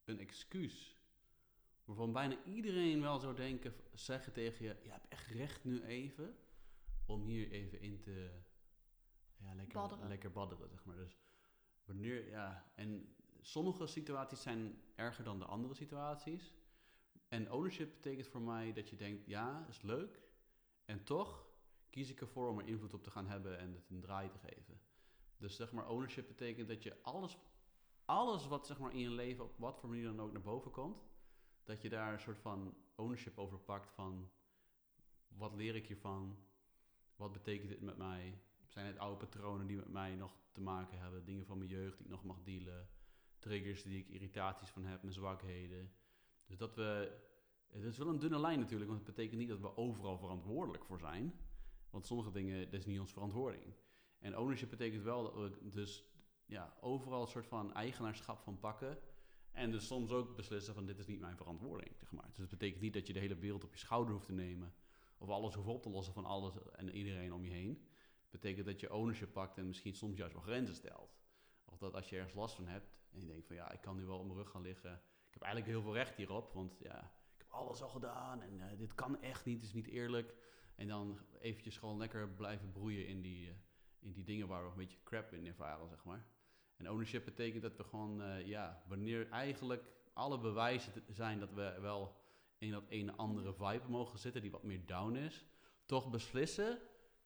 een 0.05 0.19
excuus 0.19 1.00
waarvan 1.91 2.13
bijna 2.13 2.43
iedereen 2.43 3.01
wel 3.01 3.19
zou 3.19 3.35
denken, 3.35 3.73
zeggen 3.93 4.33
tegen 4.33 4.65
je, 4.65 4.75
je 4.83 4.89
hebt 4.89 5.07
echt 5.07 5.27
recht 5.27 5.63
nu 5.63 5.83
even 5.83 6.35
om 7.05 7.25
hier 7.25 7.51
even 7.51 7.81
in 7.81 7.99
te, 7.99 8.29
ja, 9.38 9.53
lekker 9.53 9.79
badderen, 9.79 10.07
lekker 10.07 10.31
badderen 10.31 10.69
zeg 10.69 10.85
maar. 10.85 10.95
Dus 10.95 11.17
wanneer, 11.85 12.29
ja, 12.29 12.71
en 12.75 13.15
sommige 13.41 13.88
situaties 13.88 14.41
zijn 14.41 14.81
erger 14.95 15.23
dan 15.23 15.39
de 15.39 15.45
andere 15.45 15.73
situaties. 15.73 16.53
En 17.27 17.51
ownership 17.51 17.94
betekent 17.94 18.27
voor 18.27 18.41
mij 18.41 18.73
dat 18.73 18.89
je 18.89 18.95
denkt, 18.95 19.25
ja, 19.25 19.65
is 19.69 19.81
leuk. 19.81 20.21
En 20.85 21.03
toch 21.03 21.45
kies 21.89 22.09
ik 22.09 22.21
ervoor 22.21 22.49
om 22.49 22.59
er 22.59 22.67
invloed 22.67 22.94
op 22.94 23.03
te 23.03 23.11
gaan 23.11 23.27
hebben 23.27 23.57
en 23.57 23.73
het 23.73 23.89
een 23.89 24.01
draai 24.01 24.29
te 24.29 24.37
geven. 24.37 24.81
Dus 25.37 25.55
zeg 25.55 25.71
maar, 25.71 25.89
ownership 25.89 26.27
betekent 26.27 26.67
dat 26.67 26.83
je 26.83 27.01
alles, 27.01 27.37
alles 28.05 28.47
wat 28.47 28.65
zeg 28.65 28.79
maar 28.79 28.94
in 28.94 28.99
je 28.99 29.09
leven 29.09 29.44
op 29.44 29.57
wat 29.57 29.79
voor 29.79 29.89
manier 29.89 30.03
dan 30.03 30.21
ook 30.21 30.31
naar 30.31 30.41
boven 30.41 30.71
komt, 30.71 31.10
dat 31.63 31.81
je 31.81 31.89
daar 31.89 32.13
een 32.13 32.19
soort 32.19 32.39
van 32.39 32.75
ownership 32.95 33.37
over 33.37 33.59
pakt 33.59 33.91
van 33.91 34.29
wat 35.27 35.53
leer 35.53 35.75
ik 35.75 35.87
hiervan? 35.87 36.37
Wat 37.15 37.31
betekent 37.31 37.69
dit 37.69 37.81
met 37.81 37.97
mij? 37.97 38.41
Zijn 38.67 38.85
het 38.85 38.97
oude 38.97 39.17
patronen 39.25 39.67
die 39.67 39.75
met 39.75 39.91
mij 39.91 40.15
nog 40.15 40.37
te 40.51 40.61
maken 40.61 40.99
hebben? 40.99 41.25
Dingen 41.25 41.45
van 41.45 41.57
mijn 41.57 41.69
jeugd 41.69 41.97
die 41.97 42.05
ik 42.05 42.11
nog 42.11 42.23
mag 42.23 42.41
dealen? 42.43 42.89
Triggers 43.39 43.83
die 43.83 43.97
ik 43.97 44.09
irritaties 44.09 44.69
van 44.69 44.85
heb, 44.85 45.01
mijn 45.01 45.13
zwakheden. 45.13 45.91
Dus 46.45 46.57
dat 46.57 46.75
we. 46.75 47.19
Het 47.67 47.83
is 47.83 47.97
wel 47.97 48.07
een 48.07 48.19
dunne 48.19 48.39
lijn 48.39 48.59
natuurlijk, 48.59 48.89
want 48.89 49.05
het 49.05 49.15
betekent 49.15 49.39
niet 49.39 49.49
dat 49.49 49.59
we 49.59 49.77
overal 49.77 50.17
verantwoordelijk 50.17 50.85
voor 50.85 50.99
zijn. 50.99 51.33
Want 51.89 52.05
sommige 52.05 52.31
dingen, 52.31 52.71
dat 52.71 52.79
is 52.79 52.85
niet 52.85 52.99
onze 52.99 53.13
verantwoording. 53.13 53.73
En 54.19 54.37
ownership 54.37 54.69
betekent 54.69 55.03
wel 55.03 55.23
dat 55.23 55.33
we 55.33 55.69
dus 55.69 56.05
ja, 56.45 56.77
overal 56.81 57.21
een 57.21 57.27
soort 57.27 57.47
van 57.47 57.73
eigenaarschap 57.73 58.41
van 58.41 58.59
pakken. 58.59 58.97
En 59.61 59.71
dus 59.71 59.87
soms 59.87 60.11
ook 60.11 60.35
beslissen 60.35 60.73
van 60.73 60.85
dit 60.85 60.99
is 60.99 61.07
niet 61.07 61.19
mijn 61.19 61.37
verantwoording. 61.37 61.97
Zeg 61.97 62.11
maar. 62.11 62.25
Dus 62.27 62.37
het 62.37 62.49
betekent 62.49 62.81
niet 62.81 62.93
dat 62.93 63.07
je 63.07 63.13
de 63.13 63.19
hele 63.19 63.35
wereld 63.35 63.63
op 63.63 63.73
je 63.73 63.79
schouder 63.79 64.13
hoeft 64.13 64.25
te 64.25 64.33
nemen. 64.33 64.73
Of 65.17 65.29
alles 65.29 65.53
hoeft 65.53 65.67
op 65.67 65.81
te 65.81 65.89
lossen 65.89 66.13
van 66.13 66.25
alles 66.25 66.55
en 66.71 66.89
iedereen 66.89 67.33
om 67.33 67.43
je 67.43 67.51
heen. 67.51 67.87
Het 68.21 68.31
betekent 68.31 68.65
dat 68.65 68.79
je 68.79 68.93
ownership 68.93 69.33
pakt 69.33 69.57
en 69.57 69.67
misschien 69.67 69.95
soms 69.95 70.17
juist 70.17 70.33
wel 70.33 70.43
grenzen 70.43 70.75
stelt. 70.75 71.19
Of 71.65 71.77
dat 71.77 71.93
als 71.93 72.09
je 72.09 72.15
ergens 72.15 72.33
last 72.33 72.55
van 72.55 72.67
hebt 72.67 72.99
en 73.11 73.19
je 73.19 73.25
denkt 73.25 73.47
van 73.47 73.55
ja, 73.55 73.71
ik 73.71 73.81
kan 73.81 73.95
nu 73.95 74.05
wel 74.05 74.17
op 74.17 74.25
mijn 74.25 74.37
rug 74.37 74.49
gaan 74.49 74.61
liggen. 74.61 74.93
Ik 75.27 75.33
heb 75.33 75.41
eigenlijk 75.41 75.71
heel 75.73 75.81
veel 75.81 75.93
recht 75.93 76.15
hierop, 76.15 76.53
want 76.53 76.77
ja, 76.79 77.13
ik 77.33 77.37
heb 77.37 77.49
alles 77.49 77.81
al 77.81 77.89
gedaan 77.89 78.41
en 78.41 78.53
uh, 78.53 78.65
dit 78.77 78.95
kan 78.95 79.21
echt 79.21 79.45
niet, 79.45 79.57
het 79.57 79.65
is 79.65 79.73
niet 79.73 79.87
eerlijk. 79.87 80.35
En 80.75 80.87
dan 80.87 81.19
eventjes 81.39 81.77
gewoon 81.77 81.97
lekker 81.97 82.29
blijven 82.29 82.71
broeien 82.71 83.07
in 83.07 83.21
die, 83.21 83.47
uh, 83.47 83.53
in 83.99 84.11
die 84.11 84.23
dingen 84.23 84.47
waar 84.47 84.63
we 84.63 84.69
een 84.69 84.77
beetje 84.77 85.03
crap 85.03 85.33
in 85.33 85.45
ervaren, 85.45 85.89
zeg 85.89 86.03
maar. 86.03 86.25
En 86.81 86.89
ownership 86.89 87.25
betekent 87.25 87.62
dat 87.62 87.78
we 87.78 87.83
gewoon, 87.83 88.22
uh, 88.22 88.48
ja, 88.48 88.83
wanneer 88.88 89.30
eigenlijk 89.30 89.83
alle 90.13 90.39
bewijzen 90.39 90.92
zijn 91.07 91.39
dat 91.39 91.54
we 91.54 91.78
wel 91.81 92.16
in 92.57 92.72
dat 92.72 92.88
ene 92.88 93.12
andere 93.16 93.54
vibe 93.54 93.88
mogen 93.89 94.19
zitten, 94.19 94.42
die 94.42 94.51
wat 94.51 94.63
meer 94.63 94.86
down 94.86 95.16
is, 95.16 95.45
toch 95.86 96.10
beslissen. 96.10 96.80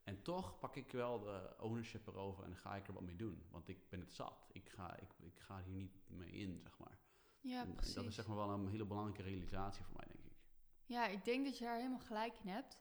En 0.04 0.22
toch 0.22 0.60
pak 0.60 0.76
ik 0.76 0.92
wel 0.92 1.20
de 1.20 1.56
ownership 1.60 2.08
erover 2.08 2.44
en 2.44 2.56
ga 2.56 2.76
ik 2.76 2.88
er 2.88 2.94
wat 2.94 3.04
mee 3.04 3.16
doen. 3.16 3.44
Want 3.52 3.68
ik 3.68 3.90
ben 3.90 4.00
het 4.00 4.14
zat. 4.14 4.50
Ik 4.52 4.70
ga, 4.70 4.98
ik, 4.98 5.10
ik 5.20 5.40
ga 5.40 5.62
hier 5.66 5.76
niet 5.76 6.02
mee 6.08 6.32
in, 6.32 6.60
zeg 6.62 6.78
maar. 6.78 7.00
Ja, 7.40 7.62
en, 7.62 7.76
precies. 7.76 7.94
dat 7.94 8.06
is 8.06 8.16
zeg 8.16 8.28
maar 8.28 8.38
wel 8.38 8.50
een 8.50 8.68
hele 8.68 8.86
belangrijke 8.86 9.22
realisatie 9.22 9.84
voor 9.84 9.96
mij, 9.96 10.08
denk 10.08 10.26
ik. 10.26 10.38
Ja, 10.86 11.08
ik 11.08 11.26
denk 11.26 11.46
dat 11.46 11.58
je 11.58 11.64
daar 11.64 11.76
helemaal 11.76 12.00
gelijk 12.00 12.34
in 12.44 12.50
hebt. 12.50 12.80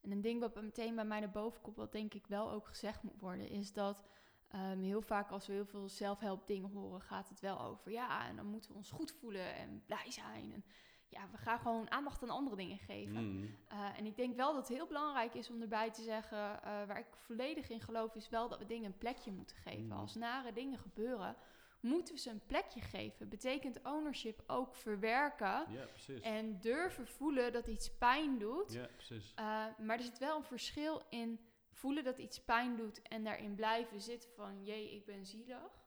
En 0.00 0.10
een 0.10 0.20
ding 0.20 0.40
wat 0.40 0.54
meteen 0.54 0.94
bij 0.94 1.04
mij 1.04 1.20
naar 1.20 1.30
boven 1.30 1.60
komt, 1.60 1.76
wat 1.76 1.92
denk 1.92 2.14
ik 2.14 2.26
wel 2.26 2.50
ook 2.50 2.66
gezegd 2.66 3.02
moet 3.02 3.20
worden, 3.20 3.48
is 3.48 3.72
dat 3.72 4.04
Um, 4.54 4.82
heel 4.82 5.02
vaak 5.02 5.30
als 5.30 5.46
we 5.46 5.52
heel 5.52 5.66
veel 5.66 5.88
zelfhelp 5.88 6.46
dingen 6.46 6.70
horen, 6.70 7.00
gaat 7.00 7.28
het 7.28 7.40
wel 7.40 7.60
over 7.60 7.90
ja, 7.90 8.28
en 8.28 8.36
dan 8.36 8.46
moeten 8.46 8.70
we 8.70 8.76
ons 8.76 8.90
goed 8.90 9.12
voelen 9.12 9.54
en 9.54 9.82
blij 9.86 10.10
zijn. 10.10 10.52
En 10.52 10.64
ja, 11.08 11.28
we 11.30 11.36
gaan 11.36 11.58
gewoon 11.58 11.90
aandacht 11.90 12.22
aan 12.22 12.30
andere 12.30 12.56
dingen 12.56 12.78
geven. 12.78 13.30
Mm. 13.30 13.42
Uh, 13.72 13.98
en 13.98 14.06
ik 14.06 14.16
denk 14.16 14.36
wel 14.36 14.52
dat 14.52 14.68
het 14.68 14.76
heel 14.76 14.86
belangrijk 14.86 15.34
is 15.34 15.50
om 15.50 15.62
erbij 15.62 15.90
te 15.90 16.02
zeggen, 16.02 16.38
uh, 16.38 16.60
waar 16.62 16.98
ik 16.98 17.16
volledig 17.16 17.68
in 17.68 17.80
geloof, 17.80 18.14
is 18.14 18.28
wel 18.28 18.48
dat 18.48 18.58
we 18.58 18.66
dingen 18.66 18.84
een 18.84 18.98
plekje 18.98 19.32
moeten 19.32 19.56
geven. 19.56 19.84
Mm. 19.84 19.92
Als 19.92 20.14
nare 20.14 20.52
dingen 20.52 20.78
gebeuren, 20.78 21.36
moeten 21.80 22.14
we 22.14 22.20
ze 22.20 22.30
een 22.30 22.46
plekje 22.46 22.80
geven. 22.80 23.28
Betekent 23.28 23.82
ownership 23.82 24.42
ook 24.46 24.74
verwerken 24.74 25.66
ja, 25.70 25.86
en 26.22 26.60
durven 26.60 27.06
voelen 27.06 27.52
dat 27.52 27.66
iets 27.66 27.96
pijn 27.96 28.38
doet. 28.38 28.72
Ja, 28.72 28.88
precies. 28.94 29.34
Uh, 29.38 29.64
maar 29.78 29.96
er 29.96 30.02
zit 30.02 30.18
wel 30.18 30.36
een 30.36 30.44
verschil 30.44 31.02
in 31.08 31.40
voelen 31.74 32.04
dat 32.04 32.18
iets 32.18 32.44
pijn 32.44 32.76
doet 32.76 33.02
en 33.02 33.24
daarin 33.24 33.54
blijven 33.54 34.00
zitten 34.00 34.30
van 34.30 34.64
jee, 34.64 34.94
ik 34.94 35.04
ben 35.04 35.26
zielig. 35.26 35.82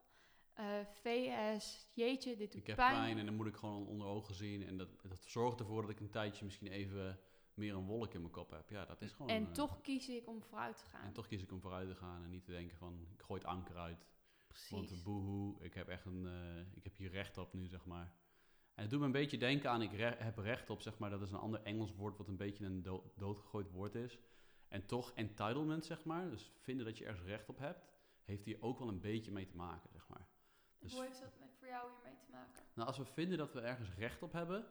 Uh, 0.59 0.79
eh, 0.79 0.87
VS, 0.87 1.87
jeetje, 1.93 2.35
dit 2.35 2.51
doet 2.51 2.61
ik 2.61 2.67
heb 2.67 2.75
pijn. 2.75 2.93
pijn. 2.93 3.17
en 3.17 3.25
dan 3.25 3.35
moet 3.35 3.47
ik 3.47 3.55
gewoon 3.55 3.87
onder 3.87 4.07
ogen 4.07 4.35
zien. 4.35 4.63
En 4.67 4.77
dat, 4.77 4.89
dat 5.01 5.23
zorgt 5.25 5.59
ervoor 5.59 5.81
dat 5.81 5.91
ik 5.91 5.99
een 5.99 6.09
tijdje 6.09 6.45
misschien 6.45 6.67
even 6.67 7.19
meer 7.53 7.73
een 7.73 7.85
wolk 7.85 8.13
in 8.13 8.21
mijn 8.21 8.31
kop 8.31 8.51
heb. 8.51 8.69
Ja, 8.69 8.85
dat 8.85 9.01
is 9.01 9.11
gewoon... 9.11 9.29
En 9.29 9.43
uh, 9.43 9.51
toch 9.51 9.81
kies 9.81 10.09
ik 10.09 10.27
om 10.27 10.43
vooruit 10.43 10.77
te 10.77 10.85
gaan. 10.85 11.05
En 11.05 11.13
toch 11.13 11.27
kies 11.27 11.41
ik 11.41 11.51
om 11.51 11.61
vooruit 11.61 11.89
te 11.89 11.95
gaan 11.95 12.23
en 12.23 12.29
niet 12.29 12.43
te 12.43 12.51
denken 12.51 12.77
van, 12.77 13.07
ik 13.13 13.21
gooi 13.21 13.39
het 13.39 13.49
anker 13.49 13.77
uit. 13.77 14.05
Precies. 14.47 14.71
Want 14.71 15.03
boehoe, 15.03 15.63
ik 15.63 15.73
heb 15.73 15.87
echt 15.87 16.05
een, 16.05 16.25
uh, 16.25 16.59
ik 16.75 16.83
heb 16.83 16.97
hier 16.97 17.09
recht 17.09 17.37
op 17.37 17.53
nu, 17.53 17.67
zeg 17.67 17.85
maar. 17.85 18.13
En 18.73 18.81
het 18.81 18.89
doet 18.89 18.99
me 18.99 19.05
een 19.05 19.11
beetje 19.11 19.37
denken 19.37 19.69
aan, 19.69 19.81
ik 19.81 19.91
re 19.91 20.15
heb 20.17 20.37
recht 20.37 20.69
op, 20.69 20.81
zeg 20.81 20.97
maar, 20.97 21.09
dat 21.09 21.21
is 21.21 21.31
een 21.31 21.37
ander 21.37 21.61
Engels 21.63 21.95
woord 21.95 22.17
wat 22.17 22.27
een 22.27 22.37
beetje 22.37 22.65
een 22.65 22.81
do 22.81 23.11
doodgegooid 23.15 23.71
woord 23.71 23.95
is. 23.95 24.17
En 24.67 24.85
toch 24.85 25.11
entitlement, 25.11 25.85
zeg 25.85 26.03
maar, 26.03 26.29
dus 26.29 26.51
vinden 26.55 26.85
dat 26.85 26.97
je 26.97 27.05
ergens 27.05 27.25
recht 27.25 27.49
op 27.49 27.57
hebt, 27.57 27.85
heeft 28.23 28.45
hier 28.45 28.61
ook 28.61 28.79
wel 28.79 28.87
een 28.87 29.01
beetje 29.01 29.31
mee 29.31 29.45
te 29.45 29.55
maken, 29.55 29.89
zeg 29.91 30.07
maar. 30.07 30.27
Dus, 30.79 30.93
hoe 30.93 31.03
heeft 31.03 31.21
dat 31.21 31.39
met 31.39 31.55
voor 31.59 31.67
jou 31.67 31.91
hiermee 31.91 32.19
te 32.19 32.31
maken? 32.31 32.63
Nou, 32.73 32.87
als 32.87 32.97
we 32.97 33.05
vinden 33.05 33.37
dat 33.37 33.53
we 33.53 33.61
ergens 33.61 33.89
recht 33.95 34.23
op 34.23 34.31
hebben, 34.31 34.65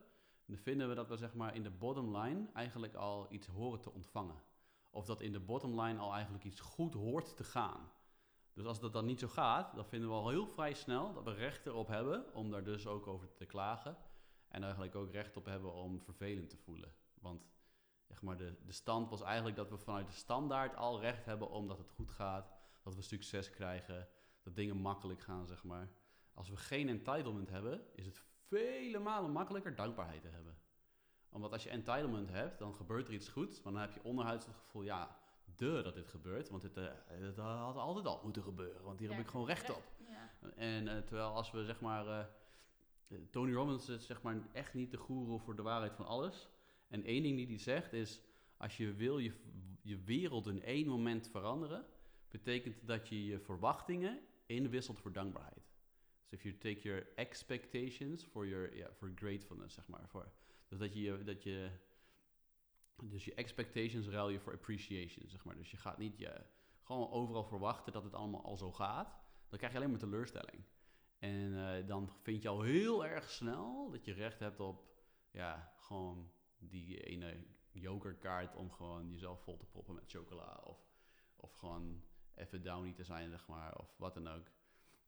dan 0.47 0.57
vinden 0.57 0.89
we 0.89 0.95
dat 0.95 1.09
we 1.09 1.17
zeg 1.17 1.35
maar 1.35 1.55
in 1.55 1.63
de 1.63 1.71
bottom 1.71 2.17
line 2.17 2.47
eigenlijk 2.53 2.95
al 2.95 3.27
iets 3.31 3.47
horen 3.47 3.81
te 3.81 3.93
ontvangen. 3.93 4.43
Of 4.91 5.05
dat 5.05 5.21
in 5.21 5.33
de 5.33 5.41
bottom 5.41 5.81
line 5.81 5.99
al 5.99 6.13
eigenlijk 6.13 6.45
iets 6.45 6.61
goed 6.61 6.95
hoort 6.95 7.37
te 7.37 7.45
gaan. 7.45 7.91
Dus 8.53 8.65
als 8.65 8.81
dat 8.81 8.93
dan 8.93 9.05
niet 9.05 9.21
zo 9.21 9.29
gaat, 9.29 9.75
dan 9.75 9.87
vinden 9.87 10.09
we 10.09 10.15
al 10.15 10.29
heel 10.29 10.47
vrij 10.47 10.75
snel 10.75 11.13
dat 11.13 11.25
we 11.25 11.33
recht 11.33 11.67
erop 11.67 11.89
hebben 11.89 12.35
om 12.35 12.51
daar 12.51 12.65
dus 12.65 12.87
ook 12.87 13.07
over 13.07 13.35
te 13.35 13.47
klagen. 13.47 13.97
En 14.49 14.63
eigenlijk 14.63 14.95
ook 14.95 15.13
recht 15.13 15.37
op 15.37 15.45
hebben 15.45 15.73
om 15.73 16.01
vervelend 16.01 16.51
te 16.51 16.57
voelen. 16.57 16.95
Want 17.15 17.43
zeg 18.09 18.23
maar, 18.23 18.37
de, 18.37 18.55
de 18.65 18.73
stand 18.73 19.11
was 19.11 19.23
eigenlijk 19.23 19.57
dat 19.57 19.71
we 19.71 19.79
vanuit 19.79 20.07
de 20.07 20.13
standaard 20.13 20.77
al 20.77 21.01
recht 21.01 21.25
hebben 21.25 21.51
omdat 21.51 21.79
het 21.79 21.91
goed 21.91 22.11
gaat, 22.11 22.53
dat 22.83 22.95
we 22.95 23.03
succes 23.03 23.51
krijgen, 23.51 24.09
dat 24.43 24.57
dingen 24.57 24.77
makkelijk 24.77 25.21
gaan, 25.21 25.47
zeg 25.47 25.65
maar. 25.65 25.89
Als 26.35 26.49
we 26.49 26.57
geen 26.57 26.89
entitlement 26.89 27.51
hebben, 27.51 27.87
is 27.95 28.07
het 28.07 28.23
vele 28.49 28.99
malen 28.99 29.31
makkelijker 29.31 29.75
dankbaarheid 29.75 30.23
te 30.23 30.29
hebben. 30.29 30.59
Omdat 31.29 31.53
als 31.53 31.63
je 31.63 31.71
entitlement 31.71 32.31
hebt, 32.31 32.59
dan 32.59 32.75
gebeurt 32.75 33.09
er 33.09 33.15
iets 33.15 33.29
goeds. 33.29 33.63
Maar 33.63 33.73
dan 33.73 33.83
heb 33.83 33.93
je 33.93 34.03
onderhuids 34.03 34.47
het 34.47 34.57
gevoel, 34.57 34.83
ja, 34.83 35.17
de 35.57 35.81
dat 35.83 35.95
dit 35.95 36.09
gebeurt. 36.09 36.49
Want 36.49 36.63
het, 36.63 36.77
uh, 36.77 36.85
het 37.07 37.37
had 37.37 37.77
altijd 37.77 38.07
al 38.07 38.21
moeten 38.23 38.43
gebeuren. 38.43 38.83
Want 38.83 38.99
hier 38.99 39.11
heb 39.11 39.21
ik 39.21 39.29
gewoon 39.29 39.47
recht, 39.47 39.71
op. 39.71 39.83
Ja. 40.09 40.51
En 40.57 40.87
uh, 40.87 40.99
terwijl 40.99 41.29
als 41.29 41.51
we 41.51 41.65
zeg 41.65 41.81
maar... 41.81 42.07
Uh, 42.07 42.25
Tony 43.31 43.53
Robbins 43.53 43.89
is 43.89 44.07
zeg 44.07 44.23
maar 44.23 44.37
echt 44.53 44.75
niet 44.75 44.91
de 44.91 44.97
goeroe 44.97 45.39
voor 45.39 45.57
de 45.57 45.63
waarheid 45.63 45.95
van 45.95 46.07
alles. 46.07 46.49
En 46.89 47.05
één 47.05 47.23
ding 47.23 47.37
die 47.37 47.47
hij 47.47 47.59
zegt 47.59 47.93
is... 47.93 48.23
Als 48.57 48.77
je 48.77 48.95
wil 48.95 49.19
je, 49.19 49.33
je 49.83 49.99
wereld 49.99 50.47
in 50.47 50.63
één 50.63 50.87
moment 50.87 51.29
veranderen... 51.29 51.87
betekent 52.29 52.87
dat 52.87 53.09
je 53.09 53.25
je 53.25 53.41
verwachtingen 53.41 54.21
inwisselt 54.47 55.01
voor 55.01 55.13
dankbaarheid. 55.13 55.71
Dus 56.23 56.33
if 56.33 56.43
you 56.43 56.57
take 56.57 56.81
your 56.81 57.07
expectations 57.15 58.25
for 58.25 58.47
your 58.47 58.93
for 58.93 59.13
gratefulness, 59.15 59.75
zeg 59.75 59.89
maar. 59.89 60.09
Voor, 60.09 60.33
dus 60.69 60.79
dat 60.79 60.95
je, 60.95 61.23
dat 61.25 61.43
je 61.43 61.71
dus 63.03 63.25
je 63.25 63.35
expectations 63.35 64.09
ruil 64.09 64.29
je 64.29 64.41
voor 64.41 64.53
appreciation, 64.53 65.29
zeg 65.29 65.45
maar. 65.45 65.57
Dus 65.57 65.71
je 65.71 65.77
gaat 65.77 65.99
niet 65.99 66.19
je, 66.19 66.45
gewoon 66.83 67.11
overal 67.11 67.45
verwachten 67.45 67.93
dat 67.93 68.05
het 68.05 68.15
allemaal 68.15 68.45
al 68.45 68.57
zo 68.57 68.73
gaat. 68.73 69.19
Dan 69.49 69.59
krijg 69.59 69.73
je 69.73 69.79
alleen 69.79 69.91
maar 69.91 70.01
teleurstelling. 70.01 70.65
En 71.19 71.53
uh, 71.53 71.87
dan 71.87 72.11
vind 72.23 72.43
je 72.43 72.49
al 72.49 72.63
heel 72.63 73.07
erg 73.07 73.31
snel 73.31 73.91
dat 73.91 74.05
je 74.05 74.13
recht 74.13 74.39
hebt 74.39 74.61
op, 74.61 74.85
ja, 75.31 75.75
gewoon 75.77 76.31
die 76.69 77.01
ene 77.01 77.45
jokerkaart 77.73 78.57
om 78.57 78.71
gewoon 78.71 79.11
jezelf 79.11 79.43
vol 79.43 79.57
te 79.57 79.67
proppen 79.67 79.95
met 79.95 80.11
chocola. 80.11 80.61
Of, 80.65 80.79
of 81.37 81.53
gewoon 81.53 82.03
even 82.35 82.63
downy 82.63 82.93
te 82.93 83.05
zijn, 83.05 83.31
zeg 83.31 83.47
maar, 83.47 83.79
of 83.79 83.97
wat 83.97 84.15
dan 84.15 84.29
ook. 84.29 84.51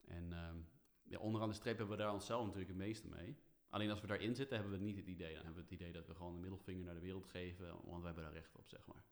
En 0.07 0.33
um, 0.33 0.69
ja, 1.03 1.19
onderaan 1.19 1.49
de 1.49 1.55
streep 1.55 1.79
hebben 1.79 1.97
we 1.97 2.03
daar 2.03 2.13
onszelf 2.13 2.45
natuurlijk 2.45 2.71
het 2.71 2.79
meeste 2.79 3.09
mee. 3.09 3.37
Alleen 3.69 3.91
als 3.91 4.01
we 4.01 4.07
daarin 4.07 4.35
zitten, 4.35 4.59
hebben 4.59 4.79
we 4.79 4.85
niet 4.85 4.97
het 4.97 5.07
idee. 5.07 5.35
Dan 5.35 5.45
hebben 5.45 5.65
we 5.65 5.71
het 5.71 5.81
idee 5.81 5.93
dat 5.93 6.07
we 6.07 6.15
gewoon 6.15 6.35
een 6.35 6.41
middelvinger 6.41 6.85
naar 6.85 6.95
de 6.95 7.01
wereld 7.01 7.27
geven, 7.27 7.67
want 7.85 8.01
we 8.01 8.07
hebben 8.07 8.25
daar 8.25 8.33
recht 8.33 8.57
op, 8.57 8.69
zeg 8.69 8.87
maar. 8.87 9.05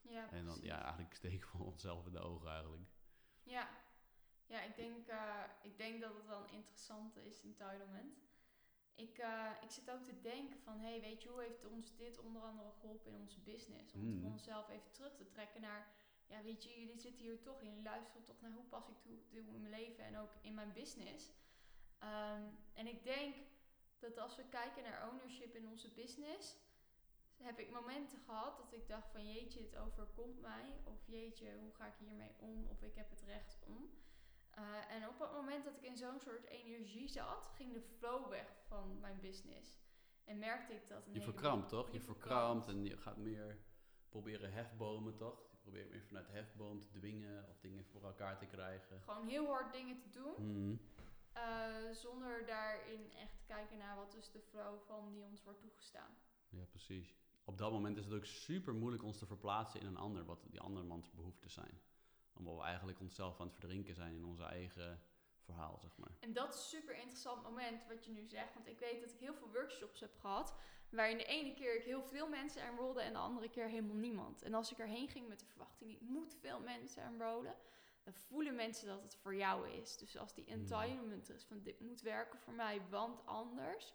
Ja, 0.00 0.30
en 0.30 0.44
dan, 0.44 0.58
ja, 0.62 0.82
eigenlijk 0.82 1.14
steken 1.14 1.48
we 1.52 1.64
onszelf 1.64 2.06
in 2.06 2.12
de 2.12 2.20
ogen 2.20 2.50
eigenlijk. 2.50 2.88
Ja, 3.42 3.68
ja 4.46 4.62
ik, 4.62 4.76
denk, 4.76 5.08
uh, 5.08 5.44
ik 5.62 5.76
denk 5.76 6.00
dat 6.00 6.14
het 6.14 6.26
wel 6.26 6.42
een 6.42 6.52
interessante 6.52 7.24
is, 7.24 7.42
entitlement. 7.42 8.29
Ik, 9.00 9.18
uh, 9.18 9.50
ik 9.60 9.70
zit 9.70 9.90
ook 9.90 10.04
te 10.04 10.20
denken 10.20 10.60
van, 10.60 10.80
hey, 10.80 11.00
weet 11.00 11.22
je, 11.22 11.28
hoe 11.28 11.42
heeft 11.42 11.66
ons 11.66 11.96
dit 11.96 12.18
onder 12.18 12.42
andere 12.42 12.70
geholpen 12.80 13.12
in 13.12 13.20
onze 13.20 13.40
business? 13.40 13.94
Om 13.94 14.00
mm. 14.00 14.24
onszelf 14.24 14.68
even 14.68 14.92
terug 14.92 15.14
te 15.16 15.26
trekken 15.26 15.60
naar, 15.60 15.88
ja, 16.26 16.42
weet 16.42 16.64
je, 16.64 16.80
jullie 16.80 16.98
zitten 16.98 17.24
hier 17.24 17.42
toch 17.42 17.60
in, 17.62 17.82
luisteren 17.82 18.24
toch 18.24 18.40
naar 18.40 18.52
hoe 18.52 18.64
pas 18.64 18.88
ik 18.88 18.98
toe, 19.00 19.26
toe 19.26 19.38
in 19.38 19.60
mijn 19.60 19.68
leven 19.80 20.04
en 20.04 20.18
ook 20.18 20.32
in 20.40 20.54
mijn 20.54 20.72
business. 20.72 21.32
Um, 22.02 22.58
en 22.74 22.86
ik 22.86 23.04
denk 23.04 23.34
dat 23.98 24.18
als 24.18 24.36
we 24.36 24.44
kijken 24.48 24.82
naar 24.82 25.08
ownership 25.08 25.54
in 25.54 25.68
onze 25.68 25.90
business, 25.90 26.56
heb 27.36 27.58
ik 27.58 27.70
momenten 27.70 28.18
gehad 28.18 28.56
dat 28.56 28.72
ik 28.72 28.88
dacht 28.88 29.10
van 29.10 29.32
jeetje, 29.32 29.60
het 29.60 29.76
overkomt 29.76 30.40
mij. 30.40 30.80
Of 30.84 31.06
jeetje, 31.06 31.56
hoe 31.60 31.72
ga 31.72 31.86
ik 31.86 31.94
hiermee 31.98 32.34
om? 32.38 32.66
Of 32.68 32.82
ik 32.82 32.94
heb 32.94 33.10
het 33.10 33.22
recht 33.22 33.58
om. 33.66 33.90
Uh, 34.58 34.94
en 34.94 35.08
op 35.08 35.18
het 35.18 35.32
moment 35.32 35.64
dat 35.64 35.76
ik 35.76 35.82
in 35.82 35.96
zo'n 35.96 36.20
soort 36.20 36.44
energie 36.44 37.08
zat, 37.08 37.50
ging 37.54 37.72
de 37.72 37.82
flow 37.98 38.28
weg 38.28 38.46
van 38.68 39.00
mijn 39.00 39.20
business. 39.20 39.78
En 40.24 40.38
merkte 40.38 40.72
ik 40.72 40.88
dat. 40.88 41.08
Je 41.12 41.20
verkrampt 41.20 41.68
toch? 41.68 41.92
Je, 41.92 42.00
verkrampt 42.00 42.68
en 42.68 42.84
je 42.84 42.96
gaat 42.96 43.16
meer 43.16 43.58
proberen 44.08 44.52
hefbomen 44.52 45.16
toch? 45.16 45.48
Je 45.50 45.56
probeert 45.56 45.90
meer 45.90 46.02
vanuit 46.02 46.28
hefboom 46.28 46.80
te 46.80 46.90
dwingen 46.90 47.48
of 47.48 47.58
dingen 47.60 47.84
voor 47.84 48.04
elkaar 48.04 48.38
te 48.38 48.46
krijgen. 48.46 49.00
Gewoon 49.00 49.28
heel 49.28 49.46
hard 49.46 49.72
dingen 49.72 49.98
te 49.98 50.10
doen. 50.10 50.34
Mm. 50.36 50.80
Uh, 51.36 51.92
zonder 51.92 52.46
daarin 52.46 53.12
echt 53.12 53.36
te 53.36 53.42
kijken 53.46 53.78
naar 53.78 53.96
wat 53.96 54.14
is 54.14 54.30
de 54.30 54.40
flow 54.40 54.80
van 54.86 55.12
die 55.12 55.24
ons 55.24 55.42
wordt 55.42 55.60
toegestaan. 55.60 56.16
Ja, 56.48 56.64
precies. 56.64 57.14
Op 57.44 57.58
dat 57.58 57.72
moment 57.72 57.96
is 57.96 58.04
het 58.04 58.14
ook 58.14 58.24
super 58.24 58.74
moeilijk 58.74 59.02
ons 59.02 59.18
te 59.18 59.26
verplaatsen 59.26 59.80
in 59.80 59.86
een 59.86 59.96
ander, 59.96 60.24
wat 60.24 60.46
die 60.50 60.60
andermans 60.60 61.10
behoeften 61.10 61.50
zijn. 61.50 61.80
Omdat 62.34 62.56
we 62.56 62.62
eigenlijk 62.62 63.00
onszelf 63.00 63.40
aan 63.40 63.46
het 63.46 63.56
verdrinken 63.56 63.94
zijn 63.94 64.14
in 64.14 64.24
onze 64.24 64.44
eigen 64.44 65.00
verhaal, 65.40 65.78
zeg 65.78 65.96
maar. 65.96 66.16
En 66.20 66.32
dat 66.32 66.54
is 66.54 66.60
een 66.60 66.80
super 66.80 66.96
interessant 66.96 67.42
moment 67.42 67.86
wat 67.86 68.04
je 68.04 68.10
nu 68.10 68.26
zegt. 68.26 68.54
Want 68.54 68.66
ik 68.66 68.78
weet 68.78 69.00
dat 69.00 69.12
ik 69.12 69.18
heel 69.18 69.34
veel 69.34 69.50
workshops 69.52 70.00
heb 70.00 70.16
gehad. 70.20 70.54
Waarin 70.90 71.18
de 71.18 71.24
ene 71.24 71.54
keer 71.54 71.76
ik 71.76 71.84
heel 71.84 72.02
veel 72.02 72.28
mensen 72.28 72.62
enrolde 72.62 73.00
en 73.00 73.12
de 73.12 73.18
andere 73.18 73.50
keer 73.50 73.68
helemaal 73.68 73.96
niemand. 73.96 74.42
En 74.42 74.54
als 74.54 74.72
ik 74.72 74.78
erheen 74.78 75.08
ging 75.08 75.28
met 75.28 75.40
de 75.40 75.46
verwachting, 75.46 75.90
ik 75.90 76.00
moet 76.00 76.36
veel 76.40 76.60
mensen 76.60 77.02
enrollen 77.02 77.54
dan 78.04 78.14
voelen 78.14 78.54
mensen 78.54 78.86
dat 78.86 79.02
het 79.02 79.16
voor 79.16 79.34
jou 79.34 79.68
is. 79.68 79.96
Dus 79.96 80.18
als 80.18 80.34
die 80.34 80.44
hmm. 80.44 80.52
entitlement 80.52 81.30
is 81.30 81.44
van 81.44 81.62
dit 81.62 81.80
moet 81.80 82.00
werken 82.00 82.38
voor 82.38 82.52
mij, 82.52 82.82
want 82.88 83.26
anders, 83.26 83.94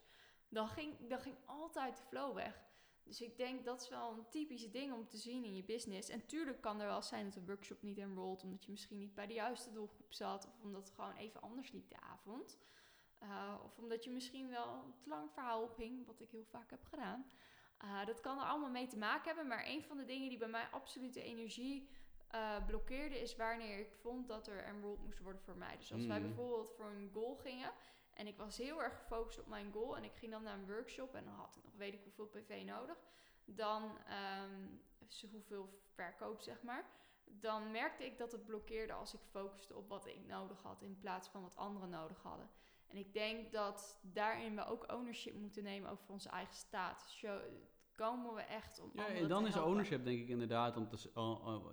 dan 0.49 0.67
ging, 0.67 1.09
dan 1.09 1.19
ging 1.19 1.35
altijd 1.45 1.97
de 1.97 2.03
flow 2.03 2.35
weg. 2.35 2.63
Dus 3.05 3.21
ik 3.21 3.37
denk 3.37 3.65
dat 3.65 3.81
is 3.81 3.89
wel 3.89 4.11
een 4.11 4.29
typische 4.29 4.69
ding 4.69 4.93
om 4.93 5.07
te 5.07 5.17
zien 5.17 5.43
in 5.43 5.55
je 5.55 5.63
business. 5.63 6.09
En 6.09 6.25
tuurlijk 6.25 6.61
kan 6.61 6.79
er 6.81 6.87
wel 6.87 7.01
zijn 7.01 7.25
dat 7.25 7.35
een 7.35 7.45
workshop 7.45 7.81
niet 7.81 7.97
enrolled 7.97 8.43
omdat 8.43 8.65
je 8.65 8.71
misschien 8.71 8.99
niet 8.99 9.15
bij 9.15 9.27
de 9.27 9.33
juiste 9.33 9.71
doelgroep 9.71 10.13
zat, 10.13 10.47
of 10.47 10.61
omdat 10.63 10.83
het 10.83 10.93
gewoon 10.95 11.15
even 11.15 11.41
anders 11.41 11.71
liep 11.71 11.89
de 11.89 12.01
avond. 12.01 12.57
Uh, 13.23 13.55
of 13.63 13.77
omdat 13.77 14.03
je 14.03 14.09
misschien 14.09 14.49
wel 14.49 14.67
een 14.67 14.97
te 14.97 15.09
lang 15.09 15.31
verhaal 15.31 15.63
ophing, 15.63 16.05
wat 16.05 16.19
ik 16.19 16.29
heel 16.29 16.45
vaak 16.45 16.69
heb 16.69 16.83
gedaan. 16.83 17.25
Uh, 17.83 18.05
dat 18.05 18.19
kan 18.19 18.39
er 18.39 18.45
allemaal 18.45 18.69
mee 18.69 18.87
te 18.87 18.97
maken 18.97 19.25
hebben. 19.25 19.47
Maar 19.47 19.65
een 19.67 19.83
van 19.83 19.97
de 19.97 20.05
dingen 20.05 20.29
die 20.29 20.37
bij 20.37 20.47
mij 20.47 20.67
absolute 20.71 21.21
energie 21.21 21.89
uh, 22.35 22.65
blokkeerde 22.65 23.21
is 23.21 23.35
wanneer 23.35 23.79
ik 23.79 23.93
vond 23.93 24.27
dat 24.27 24.47
er 24.47 24.63
enrolled 24.63 25.03
moest 25.03 25.19
worden 25.19 25.41
voor 25.41 25.57
mij. 25.57 25.77
Dus 25.77 25.93
als 25.93 26.05
wij 26.05 26.19
mm. 26.19 26.25
bijvoorbeeld 26.25 26.73
voor 26.77 26.89
een 26.89 27.09
goal 27.13 27.35
gingen 27.35 27.71
en 28.15 28.27
ik 28.27 28.37
was 28.37 28.57
heel 28.57 28.83
erg 28.83 28.97
gefocust 28.97 29.39
op 29.39 29.47
mijn 29.47 29.71
goal 29.71 29.97
en 29.97 30.03
ik 30.03 30.15
ging 30.15 30.31
dan 30.31 30.43
naar 30.43 30.57
een 30.57 30.67
workshop 30.67 31.13
en 31.15 31.25
dan 31.25 31.33
had 31.33 31.55
ik 31.55 31.63
nog 31.63 31.73
weet 31.77 31.93
ik 31.93 32.03
hoeveel 32.03 32.27
PV 32.27 32.63
nodig, 32.65 32.97
dan 33.45 33.83
um, 34.43 34.81
hoeveel 35.31 35.79
verkoop 35.93 36.41
zeg 36.41 36.61
maar, 36.61 36.85
dan 37.25 37.71
merkte 37.71 38.05
ik 38.05 38.17
dat 38.17 38.31
het 38.31 38.45
blokkeerde 38.45 38.93
als 38.93 39.13
ik 39.13 39.19
focuste 39.29 39.75
op 39.75 39.89
wat 39.89 40.07
ik 40.07 40.25
nodig 40.27 40.61
had 40.61 40.81
in 40.81 40.99
plaats 40.99 41.27
van 41.27 41.41
wat 41.41 41.55
anderen 41.55 41.89
nodig 41.89 42.21
hadden. 42.21 42.49
En 42.87 42.97
ik 42.97 43.13
denk 43.13 43.51
dat 43.51 43.99
daarin 44.01 44.55
we 44.55 44.65
ook 44.65 44.91
ownership 44.91 45.33
moeten 45.33 45.63
nemen 45.63 45.89
over 45.89 46.05
onze 46.07 46.29
eigen 46.29 46.55
staat. 46.55 47.05
Show, 47.09 47.41
komen 47.95 48.33
we 48.33 48.41
echt 48.41 48.79
om 48.79 48.89
Ja, 48.93 49.07
en 49.07 49.27
dan 49.27 49.47
is 49.47 49.57
ownership 49.57 50.03
denk 50.03 50.19
ik 50.19 50.27
inderdaad, 50.27 50.77
om 50.77 50.87
te, 50.87 50.97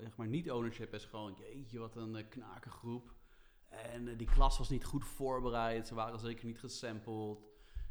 zeg 0.01 0.17
maar 0.17 0.27
niet 0.27 0.51
ownership 0.51 0.95
is 0.95 1.05
gewoon, 1.05 1.35
jeetje, 1.39 1.79
wat 1.79 1.97
een 1.97 2.17
uh, 2.17 2.29
knakengroep. 2.29 3.15
En 3.73 4.07
uh, 4.07 4.19
die 4.19 4.27
klas 4.27 4.59
was 4.59 4.69
niet 4.69 4.85
goed 4.85 5.05
voorbereid, 5.05 5.87
ze 5.87 5.95
waren 5.95 6.19
zeker 6.19 6.47
niet 6.47 6.59
gesampled. 6.59 7.39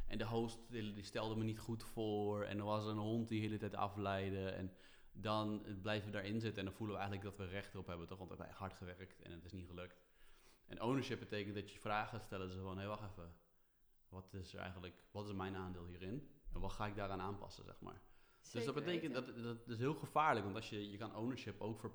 En 0.06 0.18
de 0.18 0.26
host 0.26 0.58
die, 0.70 0.92
die, 0.92 1.04
stelde 1.04 1.36
me 1.36 1.44
niet 1.44 1.58
goed 1.58 1.82
voor. 1.82 2.42
En 2.42 2.58
er 2.58 2.64
was 2.64 2.86
een 2.86 2.96
hond 2.96 3.28
die 3.28 3.40
de 3.40 3.46
hele 3.46 3.58
tijd 3.58 3.74
afleidde. 3.74 4.48
En 4.48 4.72
dan 5.12 5.64
blijven 5.82 6.06
we 6.06 6.12
daarin 6.12 6.40
zitten 6.40 6.58
en 6.58 6.64
dan 6.64 6.74
voelen 6.74 6.96
we 6.96 7.02
eigenlijk 7.02 7.36
dat 7.36 7.46
we 7.46 7.52
recht 7.52 7.74
erop 7.74 7.86
hebben. 7.86 8.06
Toch, 8.06 8.18
want 8.18 8.30
we 8.30 8.36
hebben 8.36 8.56
hard 8.56 8.74
gewerkt 8.74 9.22
en 9.22 9.30
het 9.30 9.44
is 9.44 9.52
niet 9.52 9.66
gelukt. 9.66 10.02
En 10.66 10.82
ownership 10.82 11.18
betekent 11.18 11.54
dat 11.54 11.70
je 11.70 11.78
vragen 11.78 12.20
stellen. 12.20 12.50
Ze 12.50 12.60
van, 12.60 12.72
hé, 12.72 12.78
hey, 12.78 12.86
wacht 12.86 13.10
even. 13.10 13.34
Wat 14.08 14.34
is 14.34 14.54
er 14.54 14.60
eigenlijk, 14.60 15.04
wat 15.10 15.26
is 15.26 15.32
mijn 15.32 15.56
aandeel 15.56 15.86
hierin? 15.86 16.30
En 16.52 16.60
wat 16.60 16.72
ga 16.72 16.86
ik 16.86 16.96
daaraan 16.96 17.20
aanpassen, 17.20 17.64
zeg 17.64 17.80
maar 17.80 18.02
dus 18.50 18.64
dat 18.64 18.74
betekent 18.74 19.14
dat, 19.14 19.26
dat 19.42 19.68
is 19.68 19.78
heel 19.78 19.94
gevaarlijk, 19.94 20.44
want 20.44 20.56
als 20.56 20.70
je, 20.70 20.90
je 20.90 20.96
kan 20.96 21.16
ownership 21.16 21.60
ook, 21.60 21.78
voor, 21.78 21.92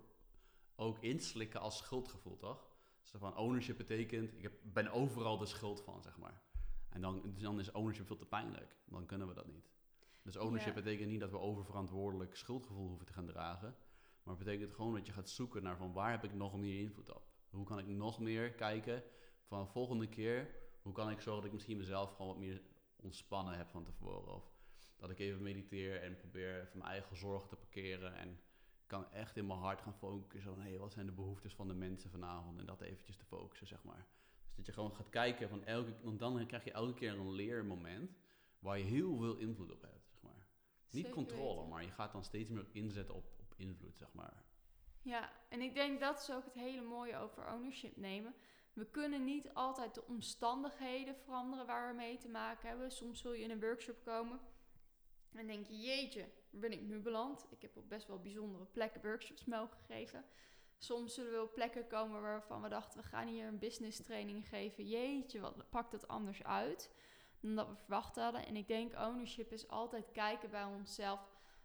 ook 0.76 1.00
inslikken 1.00 1.60
als 1.60 1.78
schuldgevoel, 1.78 2.38
toch? 2.38 2.77
Dus 3.12 3.20
van 3.20 3.38
ownership 3.38 3.78
betekent, 3.78 4.34
ik 4.34 4.42
heb, 4.42 4.54
ben 4.64 4.92
overal 4.92 5.38
de 5.38 5.46
schuld 5.46 5.82
van, 5.82 6.02
zeg 6.02 6.18
maar. 6.18 6.42
En 6.90 7.02
dan, 7.02 7.22
dus 7.34 7.42
dan 7.42 7.60
is 7.60 7.72
ownership 7.72 8.08
veel 8.08 8.16
te 8.16 8.26
pijnlijk. 8.26 8.76
Dan 8.86 9.06
kunnen 9.06 9.28
we 9.28 9.34
dat 9.34 9.48
niet. 9.48 9.70
Dus 10.22 10.38
ownership 10.38 10.74
betekent 10.74 11.10
niet 11.10 11.20
dat 11.20 11.32
we 11.32 11.40
oververantwoordelijk 11.40 12.36
schuldgevoel 12.36 12.88
hoeven 12.88 13.06
te 13.06 13.14
gaan 13.14 13.26
dragen. 13.26 13.76
Maar 14.24 14.36
het 14.36 14.46
betekent 14.46 14.74
gewoon 14.74 14.94
dat 14.94 15.06
je 15.06 15.12
gaat 15.12 15.30
zoeken 15.30 15.64
naar 15.64 15.78
van 15.78 15.94
waar 15.94 16.12
heb 16.12 16.24
ik 16.24 16.34
nog 16.34 16.58
meer 16.58 16.80
invloed 16.80 17.16
op? 17.16 17.28
Hoe 17.50 17.66
kan 17.66 17.80
ik 17.80 17.88
nog 17.88 18.20
meer 18.20 18.52
kijken 18.52 19.04
van 19.44 19.68
volgende 19.68 20.08
keer, 20.08 20.50
hoe 20.82 20.94
kan 20.94 21.10
ik 21.10 21.22
zorgen 21.22 21.36
dat 21.36 21.46
ik 21.46 21.54
misschien 21.54 21.78
mezelf 21.78 22.12
gewoon 22.12 22.28
wat 22.28 22.38
meer 22.38 22.62
ontspannen 22.96 23.58
heb 23.58 23.70
van 23.70 23.84
tevoren? 23.84 24.34
Of 24.34 24.52
dat 24.96 25.10
ik 25.10 25.20
even 25.20 25.42
mediteer 25.42 26.02
en 26.02 26.16
probeer 26.16 26.62
even 26.62 26.78
mijn 26.78 26.92
eigen 26.92 27.18
zorgen 27.18 27.50
te 27.50 27.56
parkeren. 27.56 28.16
En 28.16 28.40
kan 28.88 29.12
echt 29.12 29.38
in 29.38 29.48
mijn 29.48 29.60
hart 29.60 29.82
gaan 29.82 29.94
focussen 29.98 30.54
van... 30.54 30.64
hé, 30.64 30.78
wat 30.78 30.94
zijn 30.94 31.06
de 31.06 31.12
behoeftes 31.12 31.54
van 31.56 31.68
de 31.68 31.74
mensen 31.74 32.10
vanavond? 32.10 32.60
En 32.60 32.66
dat 32.66 32.82
eventjes 32.82 33.18
te 33.18 33.26
focussen, 33.26 33.68
zeg 33.68 33.84
maar. 33.84 34.06
Dus 34.46 34.56
dat 34.56 34.66
je 34.66 34.74
gewoon 34.74 34.96
gaat 34.96 35.10
kijken 35.10 35.50
van 35.50 35.64
elke... 35.66 35.94
Want 36.02 36.20
dan 36.20 36.46
krijg 36.46 36.64
je 36.64 36.72
elke 36.72 36.94
keer 36.94 37.12
een 37.12 37.32
leermoment... 37.32 38.18
waar 38.60 38.78
je 38.78 38.84
heel 38.84 39.18
veel 39.18 39.36
invloed 39.36 39.72
op 39.72 39.82
hebt, 39.82 40.08
zeg 40.08 40.22
maar. 40.22 40.48
Niet 40.92 41.10
controle, 41.10 41.68
maar 41.68 41.84
je 41.84 41.92
gaat 41.92 42.12
dan 42.12 42.24
steeds 42.24 42.50
meer 42.50 42.66
inzetten 42.72 43.16
op, 43.16 43.26
op 43.40 43.54
invloed, 43.58 43.98
zeg 43.98 44.14
maar. 44.14 44.44
Ja, 45.02 45.32
en 45.50 45.62
ik 45.62 45.74
denk 45.74 46.00
dat 46.00 46.22
is 46.22 46.32
ook 46.32 46.46
het 46.46 46.54
hele 46.54 46.82
mooie 46.82 47.18
over 47.18 47.54
ownership 47.54 47.98
nemen. 47.98 48.36
We 48.74 48.86
kunnen 48.86 49.24
niet 49.24 49.54
altijd 49.54 49.94
de 49.94 50.06
omstandigheden 50.06 51.16
veranderen 51.16 51.66
waar 51.66 51.90
we 51.90 51.96
mee 51.96 52.18
te 52.18 52.30
maken 52.30 52.68
hebben. 52.68 52.92
Soms 52.92 53.22
zul 53.22 53.34
je 53.34 53.44
in 53.44 53.52
een 53.52 53.60
workshop 53.60 54.04
komen 54.04 54.40
en 55.34 55.48
denk 55.48 55.66
je, 55.66 55.78
jeetje, 55.78 56.30
ben 56.60 56.72
ik 56.72 56.82
nu 56.82 57.00
beland? 57.00 57.46
Ik 57.50 57.62
heb 57.62 57.78
op 57.78 57.90
best 57.90 58.08
wel 58.08 58.20
bijzondere 58.22 58.66
plekken 58.66 59.02
workshops 59.02 59.46
mogen 59.46 59.78
geven. 59.88 60.26
Soms 60.78 61.14
zullen 61.14 61.32
we 61.32 61.42
op 61.42 61.54
plekken 61.54 61.88
komen 61.88 62.22
waarvan 62.22 62.62
we 62.62 62.70
dachten, 62.70 63.02
we 63.02 63.08
gaan 63.08 63.28
hier 63.28 63.48
een 63.48 63.60
business 63.60 64.02
training 64.02 64.48
geven. 64.48 64.88
Jeetje, 64.88 65.40
wat 65.40 65.70
pakt 65.70 65.92
het 65.92 66.08
anders 66.08 66.44
uit 66.44 66.96
dan 67.40 67.56
dat 67.56 67.68
we 67.68 67.76
verwacht 67.76 68.16
hadden. 68.16 68.46
En 68.46 68.56
ik 68.56 68.68
denk 68.68 68.94
ownership 68.94 69.52
is 69.52 69.68
altijd 69.68 70.12
kijken 70.12 70.50
bij 70.50 70.64
onszelf. 70.64 71.20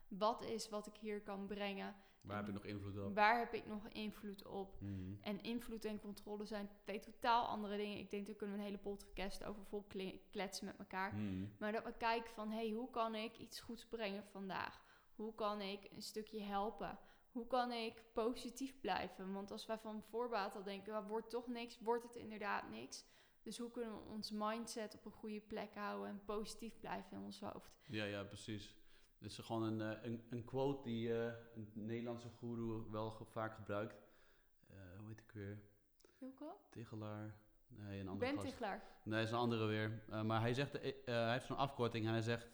Wat 0.09 0.45
is 0.45 0.69
wat 0.69 0.87
ik 0.87 0.97
hier 0.97 1.23
kan 1.23 1.47
brengen? 1.47 1.95
Waar 2.23 2.37
heb 2.37 2.47
ik 2.49 2.55
nog 2.55 2.65
invloed 2.65 2.99
op? 2.99 3.15
Waar 3.15 3.39
heb 3.39 3.55
ik 3.55 3.67
nog 3.67 3.89
invloed 3.89 4.47
op? 4.47 4.81
Mhm. 4.81 5.15
En 5.21 5.43
invloed 5.43 5.85
en 5.85 6.01
controle 6.01 6.45
zijn 6.45 6.71
twee 6.83 7.01
totaal 7.01 7.47
andere 7.47 7.77
dingen. 7.77 7.99
Ik 7.99 8.11
denk, 8.11 8.27
daar 8.27 8.35
kunnen 8.35 8.57
we 8.57 8.63
een 8.63 8.69
hele 8.69 8.83
podcast 8.83 9.45
over 9.45 9.65
vol 9.65 9.83
kle- 9.83 10.21
kletsen 10.31 10.67
met 10.67 10.79
elkaar. 10.79 11.15
Mhm. 11.15 11.47
Maar 11.59 11.73
dat 11.73 11.85
we 11.85 11.93
kijken 11.93 12.31
van, 12.31 12.51
hé, 12.51 12.57
hey, 12.57 12.71
hoe 12.71 12.91
kan 12.91 13.15
ik 13.15 13.39
iets 13.39 13.61
goeds 13.61 13.87
brengen 13.87 14.25
vandaag? 14.25 14.82
Hoe 15.23 15.35
kan 15.35 15.61
ik 15.61 15.89
een 15.95 16.03
stukje 16.03 16.41
helpen? 16.43 16.99
Hoe 17.33 17.47
kan 17.47 17.73
ik 17.73 18.03
positief 18.13 18.81
blijven? 18.81 19.33
Want 19.33 19.51
als 19.51 19.67
wij 19.67 19.79
van 19.79 20.03
voorbaat 20.03 20.55
al 20.57 20.63
denken, 20.63 20.95
"Ah, 20.95 21.09
wordt 21.09 21.31
toch 21.31 21.47
niks, 21.47 21.79
wordt 21.81 22.05
het 22.05 22.15
inderdaad 22.17 22.71
niks. 22.71 23.05
Dus 23.43 23.59
hoe 23.59 23.71
kunnen 23.71 23.93
we 23.93 24.01
ons 24.11 24.31
mindset 24.31 24.95
op 24.95 25.05
een 25.05 25.13
goede 25.13 25.41
plek 25.41 25.75
houden 25.75 26.09
en 26.09 26.25
positief 26.25 26.79
blijven 26.81 27.17
in 27.17 27.25
ons 27.25 27.41
hoofd? 27.41 27.81
Ja, 27.87 28.05
ja, 28.05 28.23
precies. 28.25 28.77
Dit 29.19 29.31
is 29.31 29.39
gewoon 29.39 29.63
een, 29.63 29.81
eh, 29.97 30.03
een, 30.05 30.23
een 30.31 30.45
quote 30.45 30.83
die 30.83 31.15
eh, 31.25 31.33
een 31.55 31.71
Nederlandse 31.75 32.29
guru 32.39 32.91
wel 32.91 33.11
ge- 33.11 33.25
vaak 33.25 33.55
gebruikt. 33.55 33.95
Eh, 34.69 34.77
hoe 34.99 35.09
heet 35.09 35.21
ik 35.21 35.31
weer? 35.33 35.63
Hilco? 36.19 36.57
Nee, 37.69 38.01
een 38.01 38.09
andere 38.09 38.33
Ben. 38.35 38.45
Tichelaar. 38.45 38.83
Nee, 39.05 39.23
is 39.23 39.31
een 39.31 39.37
andere 39.39 39.67
weer. 39.67 40.03
Maar 40.25 40.41
hij 40.41 40.55
zegt, 40.55 40.73
hij 41.05 41.33
heeft 41.33 41.47
zo'n 41.47 41.57
afkorting 41.57 42.07
en 42.07 42.13
hij 42.13 42.23
zegt... 42.23 42.49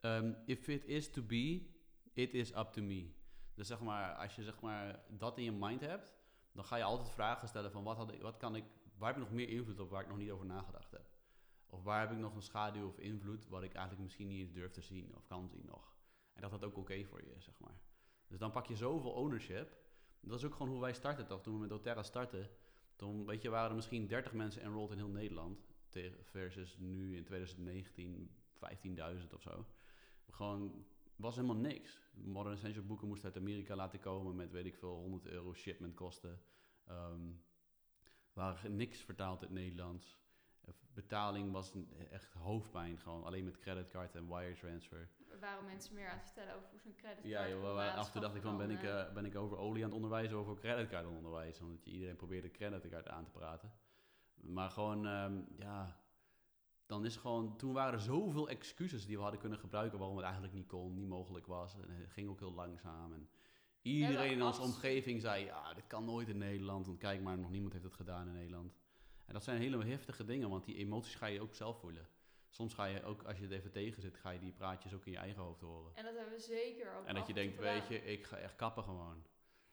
ehm, 0.00 0.32
if 0.46 0.68
it 0.68 0.84
is 0.84 1.10
to 1.10 1.22
be, 1.22 1.72
it 2.14 2.34
is 2.34 2.56
up 2.56 2.72
to 2.72 2.82
me. 2.82 3.12
Dus 3.54 3.66
zeg 3.66 3.80
maar, 3.80 4.14
als 4.14 4.34
je 4.34 4.42
zeg 4.42 4.60
maar 4.60 5.04
dat 5.08 5.38
in 5.38 5.44
je 5.44 5.52
mind 5.52 5.80
hebt... 5.80 6.14
dan 6.52 6.64
ga 6.64 6.76
je 6.76 6.82
altijd 6.82 7.10
vragen 7.10 7.48
stellen 7.48 7.70
van 7.70 7.84
wat, 7.84 7.96
had 7.96 8.12
ik, 8.12 8.22
wat 8.22 8.36
kan 8.36 8.56
ik... 8.56 8.64
waar 8.96 9.08
heb 9.08 9.16
ik 9.16 9.22
nog 9.22 9.32
meer 9.32 9.48
invloed 9.48 9.80
op 9.80 9.90
waar 9.90 10.02
ik 10.02 10.08
nog 10.08 10.16
niet 10.16 10.30
over 10.30 10.46
nagedacht 10.46 10.90
heb? 10.90 11.06
Of 11.66 11.82
waar 11.82 12.00
heb 12.00 12.10
ik 12.10 12.18
nog 12.18 12.34
een 12.34 12.42
schaduw 12.42 12.88
of 12.88 12.98
invloed... 12.98 13.48
wat 13.48 13.62
ik 13.62 13.72
eigenlijk 13.72 14.04
misschien 14.04 14.28
niet 14.28 14.54
durf 14.54 14.70
te 14.70 14.80
zien 14.80 15.16
of 15.16 15.26
kan 15.26 15.48
zien 15.48 15.64
nog? 15.64 15.96
En 16.32 16.42
dat 16.42 16.50
dat 16.50 16.64
ook 16.64 16.76
oké 16.76 17.04
voor 17.04 17.24
je 17.24 17.34
is, 17.34 17.44
zeg 17.44 17.58
maar. 17.58 17.80
Dus 18.28 18.38
dan 18.38 18.50
pak 18.50 18.66
je 18.66 18.76
zoveel 18.76 19.10
ownership. 19.10 19.76
Dat 20.20 20.38
is 20.38 20.44
ook 20.44 20.52
gewoon 20.52 20.68
hoe 20.68 20.80
wij 20.80 20.92
starten 20.92 21.26
toch? 21.26 21.42
Toen 21.42 21.54
we 21.54 21.60
met 21.60 21.68
doTERRA 21.68 22.02
startten... 22.02 22.50
Toen, 22.96 23.26
weet 23.26 23.42
je, 23.42 23.48
waren 23.48 23.68
er 23.68 23.74
misschien 23.74 24.06
30 24.06 24.32
mensen 24.32 24.62
enrolled 24.62 24.90
in 24.90 24.96
heel 24.96 25.08
Nederland. 25.08 25.66
Versus 26.22 26.76
nu 26.78 27.16
in 27.16 27.24
2019 27.24 28.30
15.000 28.54 29.34
of 29.34 29.42
zo. 29.42 29.66
Gewoon, 30.30 30.86
was 31.16 31.34
helemaal 31.34 31.56
niks. 31.56 32.00
Modern 32.14 32.54
Essential 32.54 32.84
boeken 32.84 33.08
moesten 33.08 33.28
uit 33.28 33.42
Amerika 33.42 33.76
laten 33.76 34.00
komen 34.00 34.36
met, 34.36 34.50
weet 34.50 34.66
ik 34.66 34.76
veel, 34.76 34.94
100 34.94 35.26
euro 35.26 35.54
shipment 35.54 35.94
kosten. 35.94 36.40
Ehm 36.84 37.30
waren 38.34 38.76
niks 38.76 39.00
vertaald 39.00 39.42
in 39.42 39.46
het 39.46 39.56
Nederlands. 39.56 40.22
Betaling 40.94 41.52
was 41.52 41.72
echt 42.10 42.32
hoofdpijn, 42.32 42.98
gewoon 42.98 43.24
alleen 43.24 43.44
met 43.44 43.58
creditcard 43.58 44.14
en 44.14 44.28
wire 44.28 44.54
transfer. 44.54 45.10
Er 45.30 45.38
waren 45.38 45.64
mensen 45.64 45.94
meer 45.94 46.08
aan 46.08 46.16
het 46.16 46.24
vertellen 46.24 46.54
over 46.54 46.68
hoe 46.70 46.80
zo'n 46.80 46.94
creditcard 46.94 47.28
Ja, 47.28 47.48
joh, 47.48 47.96
af 47.96 48.06
en 48.06 48.12
toe 48.12 48.20
dacht 48.20 48.34
ik 48.34 48.42
van, 48.42 48.56
ben 48.56 48.70
ik, 48.70 48.82
eh, 48.82 49.12
ben 49.12 49.24
ik 49.24 49.36
over 49.36 49.56
olie 49.56 49.82
aan 49.82 49.88
het 49.88 49.96
onderwijzen 49.96 50.38
of 50.38 50.40
over 50.40 50.62
creditcard 50.62 51.04
aan 51.04 51.08
het 51.08 51.16
onderwijzen? 51.16 51.64
Omdat 51.64 51.84
je 51.84 51.90
iedereen 51.90 52.16
probeerde 52.16 52.50
creditcard 52.50 53.08
aan 53.08 53.24
te 53.24 53.30
praten. 53.30 53.72
Maar 54.34 54.70
gewoon, 54.70 55.06
ehm, 55.06 55.42
ja, 55.56 55.96
dan 56.86 57.04
is 57.04 57.16
gewoon, 57.16 57.56
toen 57.56 57.72
waren 57.72 57.92
er 57.92 58.00
zoveel 58.00 58.48
excuses 58.48 59.06
die 59.06 59.16
we 59.16 59.22
hadden 59.22 59.40
kunnen 59.40 59.58
gebruiken 59.58 59.98
waarom 59.98 60.16
het 60.16 60.24
eigenlijk 60.24 60.54
niet 60.54 60.66
kon, 60.66 60.94
niet 60.94 61.08
mogelijk 61.08 61.46
was. 61.46 61.74
En 61.74 61.90
het 61.90 62.10
ging 62.10 62.28
ook 62.28 62.38
heel 62.38 62.54
langzaam. 62.54 63.12
En 63.12 63.28
iedereen 63.82 64.32
in 64.32 64.42
onze 64.42 64.60
omgeving 64.60 65.20
zei, 65.20 65.44
ja, 65.44 65.74
dit 65.74 65.86
kan 65.86 66.04
nooit 66.04 66.28
in 66.28 66.38
Nederland, 66.38 66.86
want 66.86 66.98
kijk 66.98 67.20
maar, 67.20 67.38
nog 67.38 67.50
niemand 67.50 67.72
heeft 67.72 67.84
het 67.84 67.94
gedaan 67.94 68.26
in 68.26 68.32
Nederland. 68.32 68.74
En 69.26 69.32
dat 69.32 69.44
zijn 69.44 69.60
hele 69.60 69.84
heftige 69.84 70.24
dingen, 70.24 70.48
want 70.48 70.64
die 70.64 70.76
emoties 70.76 71.14
ga 71.14 71.26
je 71.26 71.40
ook 71.40 71.54
zelf 71.54 71.78
voelen. 71.78 72.08
Soms 72.48 72.74
ga 72.74 72.84
je 72.84 73.02
ook, 73.02 73.22
als 73.22 73.36
je 73.36 73.42
het 73.42 73.52
even 73.52 73.70
tegen 73.70 74.02
zit, 74.02 74.16
ga 74.16 74.30
je 74.30 74.38
die 74.38 74.52
praatjes 74.52 74.94
ook 74.94 75.06
in 75.06 75.12
je 75.12 75.18
eigen 75.18 75.42
hoofd 75.42 75.60
horen. 75.60 75.92
En 75.94 76.04
dat 76.04 76.14
hebben 76.14 76.34
we 76.34 76.40
zeker 76.40 76.96
ook 76.96 77.06
En 77.06 77.14
dat 77.14 77.26
je 77.26 77.34
denkt, 77.34 77.58
weet 77.58 77.86
je, 77.86 78.04
ik 78.04 78.24
ga 78.24 78.36
echt 78.36 78.56
kappen 78.56 78.84
gewoon. 78.84 79.24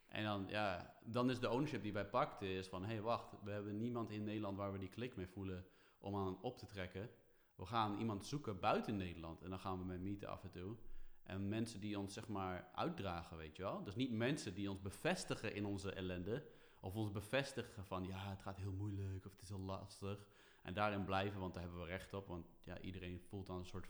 En 0.08 0.24
dan, 0.24 0.46
ja, 0.48 0.96
dan 1.04 1.30
is 1.30 1.40
de 1.40 1.50
ownership 1.50 1.84
die 1.84 1.94
wij 1.94 2.06
pakten, 2.06 2.48
is 2.48 2.68
van, 2.68 2.84
hé, 2.84 2.94
hey, 2.94 3.02
wacht, 3.02 3.34
we 3.44 3.52
hebben 3.52 3.78
niemand 3.78 4.10
in 4.10 4.24
Nederland 4.24 4.58
waar 4.58 4.72
we 4.72 4.80
die 4.80 4.90
klik 4.90 5.16
mee 5.16 5.28
voelen 5.28 5.66
om 6.02 6.16
aan 6.16 6.42
op 6.42 6.58
te 6.58 6.66
trekken. 6.66 7.10
We 7.56 7.66
gaan 7.66 8.00
iemand 8.00 8.26
zoeken 8.26 8.60
buiten 8.60 8.98
Nederland 8.98 9.42
en 9.42 9.50
dan 9.50 9.60
gaan 9.60 9.80
we 9.80 9.86
met 9.86 10.02
meeten 10.02 10.30
af 10.30 10.44
en 10.44 10.52
toe. 10.52 10.76
En 11.24 11.50
mensen 11.50 11.80
die 11.80 12.00
ons, 12.00 12.14
zeg 12.14 12.28
maar, 12.28 12.70
uitdragen, 12.74 13.38
weet 13.38 13.56
je 13.56 13.64
wel. 13.64 13.84
Dus 13.84 13.96
niet 13.96 14.12
mensen 14.12 14.54
die 14.54 14.70
ons 14.70 14.82
bevestigen 14.82 15.54
in 15.54 15.66
onze 15.66 15.92
ellende. 15.92 16.46
Of 16.80 16.96
ons 16.96 17.12
bevestigen 17.12 17.86
van, 17.86 18.04
ja, 18.04 18.30
het 18.30 18.42
gaat 18.42 18.58
heel 18.58 18.72
moeilijk 18.72 19.26
of 19.26 19.32
het 19.32 19.42
is 19.42 19.50
heel 19.50 19.60
lastig. 19.60 20.26
En 20.64 20.74
daarin 20.74 21.06
blijven, 21.06 21.40
want 21.40 21.54
daar 21.54 21.64
hebben 21.64 21.82
we 21.82 21.88
recht 21.88 22.14
op. 22.14 22.28
Want 22.28 22.46
ja, 22.60 22.80
iedereen 22.80 23.20
voelt 23.20 23.48
dan 23.48 23.58
een 23.58 23.66
soort... 23.66 23.88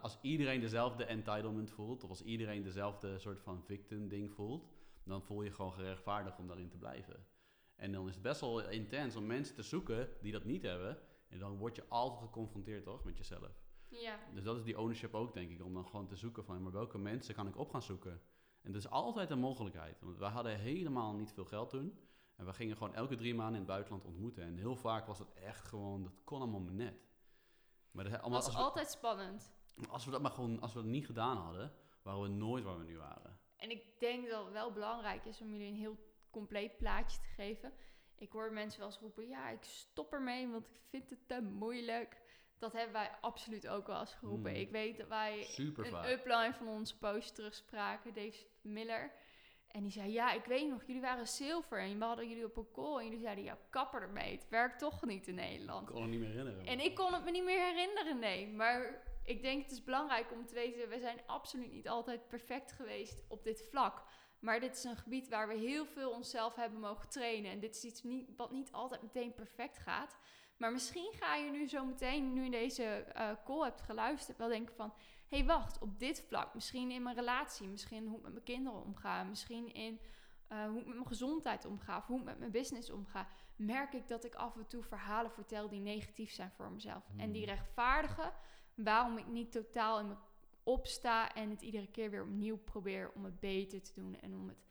Als 0.00 0.18
iedereen 0.20 0.60
dezelfde 0.60 1.04
entitlement 1.04 1.70
voelt, 1.70 2.04
of 2.04 2.10
als 2.10 2.22
iedereen 2.22 2.62
dezelfde 2.62 3.18
soort 3.18 3.40
van 3.40 3.62
victim 3.62 4.08
ding 4.08 4.32
voelt, 4.32 4.68
dan 5.04 5.22
voel 5.22 5.42
je 5.42 5.50
gewoon 5.50 5.72
gerechtvaardigd 5.72 6.38
om 6.38 6.46
daarin 6.46 6.68
te 6.68 6.78
blijven. 6.78 7.26
En 7.76 7.92
dan 7.92 8.08
is 8.08 8.14
het 8.14 8.22
best 8.22 8.40
wel 8.40 8.68
intens 8.68 9.16
om 9.16 9.26
mensen 9.26 9.54
te 9.54 9.62
zoeken 9.62 10.08
die 10.20 10.32
dat 10.32 10.44
niet 10.44 10.62
hebben. 10.62 10.98
En 11.28 11.38
dan 11.38 11.56
word 11.56 11.76
je 11.76 11.84
altijd 11.88 12.20
geconfronteerd, 12.20 12.84
toch, 12.84 13.04
met 13.04 13.18
jezelf. 13.18 13.62
Ja, 13.88 14.18
Dus 14.34 14.44
dat 14.44 14.56
is 14.56 14.64
die 14.64 14.78
ownership 14.78 15.14
ook, 15.14 15.34
denk 15.34 15.50
ik, 15.50 15.64
om 15.64 15.74
dan 15.74 15.86
gewoon 15.86 16.06
te 16.06 16.16
zoeken 16.16 16.44
van, 16.44 16.62
maar 16.62 16.72
welke 16.72 16.98
mensen 16.98 17.34
kan 17.34 17.46
ik 17.46 17.56
op 17.56 17.70
gaan 17.70 17.82
zoeken? 17.82 18.22
En 18.62 18.72
dat 18.72 18.82
is 18.82 18.90
altijd 18.90 19.30
een 19.30 19.38
mogelijkheid, 19.38 20.00
want 20.00 20.18
we 20.18 20.24
hadden 20.24 20.58
helemaal 20.58 21.12
niet 21.12 21.32
veel 21.32 21.44
geld 21.44 21.70
toen. 21.70 21.98
En 22.36 22.46
we 22.46 22.52
gingen 22.52 22.76
gewoon 22.76 22.94
elke 22.94 23.16
drie 23.16 23.34
maanden 23.34 23.54
in 23.54 23.60
het 23.60 23.68
buitenland 23.68 24.04
ontmoeten. 24.04 24.42
En 24.42 24.56
heel 24.56 24.76
vaak 24.76 25.06
was 25.06 25.18
het 25.18 25.32
echt 25.32 25.64
gewoon, 25.64 26.02
dat 26.02 26.24
kon 26.24 26.40
allemaal 26.40 26.60
maar 26.60 26.74
net. 26.74 27.06
Maar 27.90 28.10
dat, 28.10 28.28
was 28.28 28.46
we, 28.46 28.52
altijd 28.52 28.90
spannend. 28.90 29.52
als 29.88 30.04
we 30.04 30.10
dat 30.10 30.22
maar 30.22 30.30
gewoon, 30.30 30.60
als 30.60 30.72
we 30.72 30.80
dat 30.80 30.88
niet 30.88 31.06
gedaan 31.06 31.36
hadden, 31.36 31.72
waren 32.02 32.22
we 32.22 32.28
nooit 32.28 32.64
waar 32.64 32.78
we 32.78 32.84
nu 32.84 32.98
waren. 32.98 33.38
En 33.56 33.70
ik 33.70 33.98
denk 33.98 34.28
dat 34.28 34.44
het 34.44 34.52
wel 34.52 34.72
belangrijk 34.72 35.24
is 35.24 35.40
om 35.40 35.50
jullie 35.50 35.68
een 35.68 35.74
heel 35.74 35.98
compleet 36.34 36.76
plaatje 36.76 37.20
te 37.20 37.28
geven. 37.28 37.72
Ik 38.16 38.32
hoor 38.32 38.52
mensen 38.52 38.78
wel 38.80 38.88
eens 38.88 38.98
roepen, 38.98 39.28
ja, 39.28 39.48
ik 39.48 39.64
stop 39.64 40.12
ermee, 40.12 40.48
want 40.48 40.66
ik 40.66 40.76
vind 40.88 41.10
het 41.10 41.28
te 41.28 41.40
moeilijk. 41.42 42.22
Dat 42.58 42.72
hebben 42.72 42.92
wij 42.92 43.10
absoluut 43.20 43.68
ook 43.68 43.86
wel 43.86 44.00
eens 44.00 44.14
geroepen. 44.14 44.50
Hmm. 44.50 44.60
Ik 44.60 44.70
weet 44.70 44.96
dat 44.96 45.08
wij 45.08 45.42
Super 45.42 45.84
een 45.84 45.90
vaak. 45.90 46.08
upline 46.08 46.54
van 46.54 46.68
onze 46.68 46.98
post 46.98 47.34
terugspraken, 47.34 48.14
Dave 48.14 48.46
Miller. 48.62 49.12
En 49.68 49.82
die 49.82 49.92
zei, 49.92 50.12
ja, 50.12 50.32
ik 50.32 50.44
weet 50.44 50.68
nog, 50.68 50.84
jullie 50.86 51.00
waren 51.00 51.26
zilver 51.26 51.78
en 51.78 51.98
we 51.98 52.04
hadden 52.04 52.28
jullie 52.28 52.44
op 52.44 52.56
een 52.56 52.70
call. 52.72 52.98
En 52.98 53.04
jullie 53.04 53.20
zeiden, 53.20 53.44
ja, 53.44 53.58
kapper 53.70 54.02
ermee, 54.02 54.32
het 54.32 54.48
werkt 54.48 54.78
toch 54.78 55.04
niet 55.04 55.26
in 55.28 55.34
Nederland. 55.34 55.88
Ik 55.88 55.94
kon 55.94 56.02
het 56.02 56.10
niet 56.10 56.20
meer 56.20 56.28
herinneren. 56.28 56.66
En 56.66 56.80
ik 56.80 56.94
kon 56.94 57.14
het 57.14 57.24
me 57.24 57.30
niet 57.30 57.44
meer 57.44 57.64
herinneren, 57.64 58.18
nee. 58.18 58.48
Maar 58.48 59.02
ik 59.24 59.42
denk 59.42 59.62
het 59.62 59.72
is 59.72 59.84
belangrijk 59.84 60.32
om 60.32 60.46
te 60.46 60.54
weten, 60.54 60.88
we 60.88 60.98
zijn 60.98 61.20
absoluut 61.26 61.72
niet 61.72 61.88
altijd 61.88 62.28
perfect 62.28 62.72
geweest 62.72 63.24
op 63.28 63.44
dit 63.44 63.66
vlak. 63.70 64.02
Maar 64.44 64.60
dit 64.60 64.76
is 64.76 64.84
een 64.84 64.96
gebied 64.96 65.28
waar 65.28 65.48
we 65.48 65.54
heel 65.54 65.86
veel 65.86 66.10
onszelf 66.10 66.54
hebben 66.54 66.80
mogen 66.80 67.08
trainen. 67.08 67.50
En 67.50 67.60
dit 67.60 67.76
is 67.76 67.84
iets 67.84 68.02
niet, 68.02 68.28
wat 68.36 68.50
niet 68.50 68.72
altijd 68.72 69.02
meteen 69.02 69.34
perfect 69.34 69.78
gaat. 69.78 70.16
Maar 70.56 70.72
misschien 70.72 71.12
ga 71.12 71.34
je 71.34 71.50
nu 71.50 71.68
zo 71.68 71.84
meteen, 71.84 72.32
nu 72.32 72.44
in 72.44 72.50
deze 72.50 72.84
eh, 72.84 73.30
call 73.44 73.62
hebt 73.62 73.80
geluisterd, 73.80 74.38
wel 74.38 74.48
denken 74.48 74.74
van... 74.74 74.92
Hé, 75.28 75.36
hey, 75.36 75.46
wacht, 75.46 75.78
op 75.78 75.98
dit 75.98 76.24
vlak, 76.28 76.54
misschien 76.54 76.90
in 76.90 77.02
mijn 77.02 77.16
relatie, 77.16 77.68
misschien 77.68 78.06
hoe 78.06 78.16
ik 78.16 78.22
met 78.22 78.32
mijn 78.32 78.44
kinderen 78.44 78.82
omga, 78.82 79.22
misschien 79.22 79.72
in 79.72 80.00
eh, 80.48 80.66
hoe 80.66 80.80
ik 80.80 80.86
met 80.86 80.94
mijn 80.94 81.06
gezondheid 81.06 81.64
omga, 81.64 81.96
of 81.96 82.06
hoe 82.06 82.18
ik 82.18 82.24
met 82.24 82.38
mijn 82.38 82.50
business 82.50 82.90
omga, 82.90 83.28
merk 83.56 83.92
ik 83.92 84.08
dat 84.08 84.24
ik 84.24 84.34
af 84.34 84.56
en 84.56 84.66
toe 84.66 84.82
verhalen 84.82 85.30
vertel 85.30 85.68
die 85.68 85.80
negatief 85.80 86.32
zijn 86.32 86.50
voor 86.50 86.70
mezelf. 86.70 87.04
En 87.16 87.32
die 87.32 87.44
Hmm. 87.44 87.54
rechtvaardigen 87.54 88.32
waarom 88.74 89.18
ik 89.18 89.26
niet 89.26 89.52
totaal 89.52 90.00
in 90.00 90.08
me 90.08 90.14
opsta 90.64 91.34
en 91.34 91.50
het 91.50 91.62
iedere 91.62 91.86
keer 91.86 92.10
weer 92.10 92.22
opnieuw 92.22 92.56
probeer 92.56 93.10
om 93.14 93.24
het 93.24 93.40
beter 93.40 93.82
te 93.82 93.92
doen 93.94 94.20
en 94.20 94.34
om 94.34 94.48
het 94.48 94.64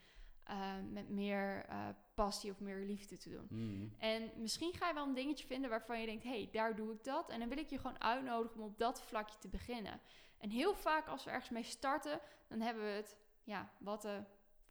eh, 0.43 0.73
met 0.91 1.09
meer 1.09 1.65
eh, 1.65 1.87
passie 2.13 2.51
of 2.51 2.59
meer 2.59 2.77
liefde 2.77 3.17
te 3.17 3.29
doen. 3.29 3.45
Hmm. 3.49 3.93
En 3.97 4.31
misschien 4.35 4.73
ga 4.73 4.87
je 4.87 4.93
wel 4.93 5.07
een 5.07 5.13
dingetje 5.13 5.47
vinden 5.47 5.69
waarvan 5.69 5.99
je 5.99 6.05
denkt, 6.05 6.23
hé, 6.23 6.29
hey, 6.29 6.49
daar 6.51 6.75
doe 6.75 6.93
ik 6.93 7.03
dat. 7.03 7.29
En 7.29 7.39
dan 7.39 7.49
wil 7.49 7.57
ik 7.57 7.69
je 7.69 7.77
gewoon 7.77 8.01
uitnodigen 8.01 8.59
om 8.59 8.65
op 8.65 8.77
dat 8.77 9.01
vlakje 9.01 9.37
te 9.37 9.47
beginnen. 9.47 10.01
En 10.37 10.49
heel 10.49 10.75
vaak 10.75 11.07
als 11.07 11.23
we 11.23 11.29
ergens 11.29 11.49
mee 11.49 11.63
starten, 11.63 12.19
dan 12.47 12.61
hebben 12.61 12.83
we 12.83 12.89
het, 12.89 13.17
ja, 13.43 13.71
wat 13.77 14.03
een 14.03 14.25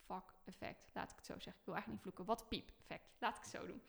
fuck 0.04 0.34
effect, 0.44 0.90
laat 0.92 1.10
ik 1.10 1.16
het 1.16 1.26
zo 1.26 1.32
zeggen. 1.32 1.60
Ik 1.60 1.66
wil 1.66 1.74
eigenlijk 1.74 2.04
niet 2.04 2.14
vloeken, 2.14 2.24
wat 2.24 2.40
een 2.40 2.48
piep 2.48 2.70
effect, 2.78 3.14
laat 3.18 3.36
ik 3.36 3.42
het 3.42 3.50
zo 3.50 3.66
doen. 3.66 3.82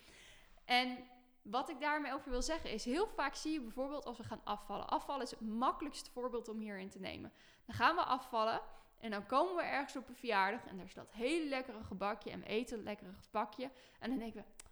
En 0.65 0.97
wat 1.43 1.69
ik 1.69 1.79
daarmee 1.79 2.13
over 2.13 2.31
wil 2.31 2.41
zeggen 2.41 2.71
is, 2.71 2.85
heel 2.85 3.07
vaak 3.07 3.35
zie 3.35 3.51
je 3.51 3.61
bijvoorbeeld 3.61 4.05
als 4.05 4.17
we 4.17 4.23
gaan 4.23 4.41
afvallen. 4.43 4.87
Afvallen 4.87 5.23
is 5.23 5.31
het 5.31 5.41
makkelijkste 5.41 6.11
voorbeeld 6.11 6.47
om 6.47 6.59
hierin 6.59 6.89
te 6.89 6.99
nemen. 6.99 7.33
Dan 7.65 7.75
gaan 7.75 7.95
we 7.95 8.01
afvallen 8.01 8.61
en 8.99 9.11
dan 9.11 9.25
komen 9.25 9.55
we 9.55 9.61
ergens 9.61 9.95
op 9.95 10.09
een 10.09 10.15
verjaardag 10.15 10.65
en 10.65 10.77
daar 10.77 10.85
is 10.85 10.93
dat 10.93 11.11
hele 11.11 11.49
lekkere 11.49 11.83
gebakje 11.83 12.31
en 12.31 12.39
we 12.39 12.45
eten 12.45 12.75
het 12.75 12.85
lekkere 12.85 13.13
gebakje. 13.13 13.71
En 13.99 14.09
dan 14.09 14.19
denken 14.19 14.45
we, 14.45 14.63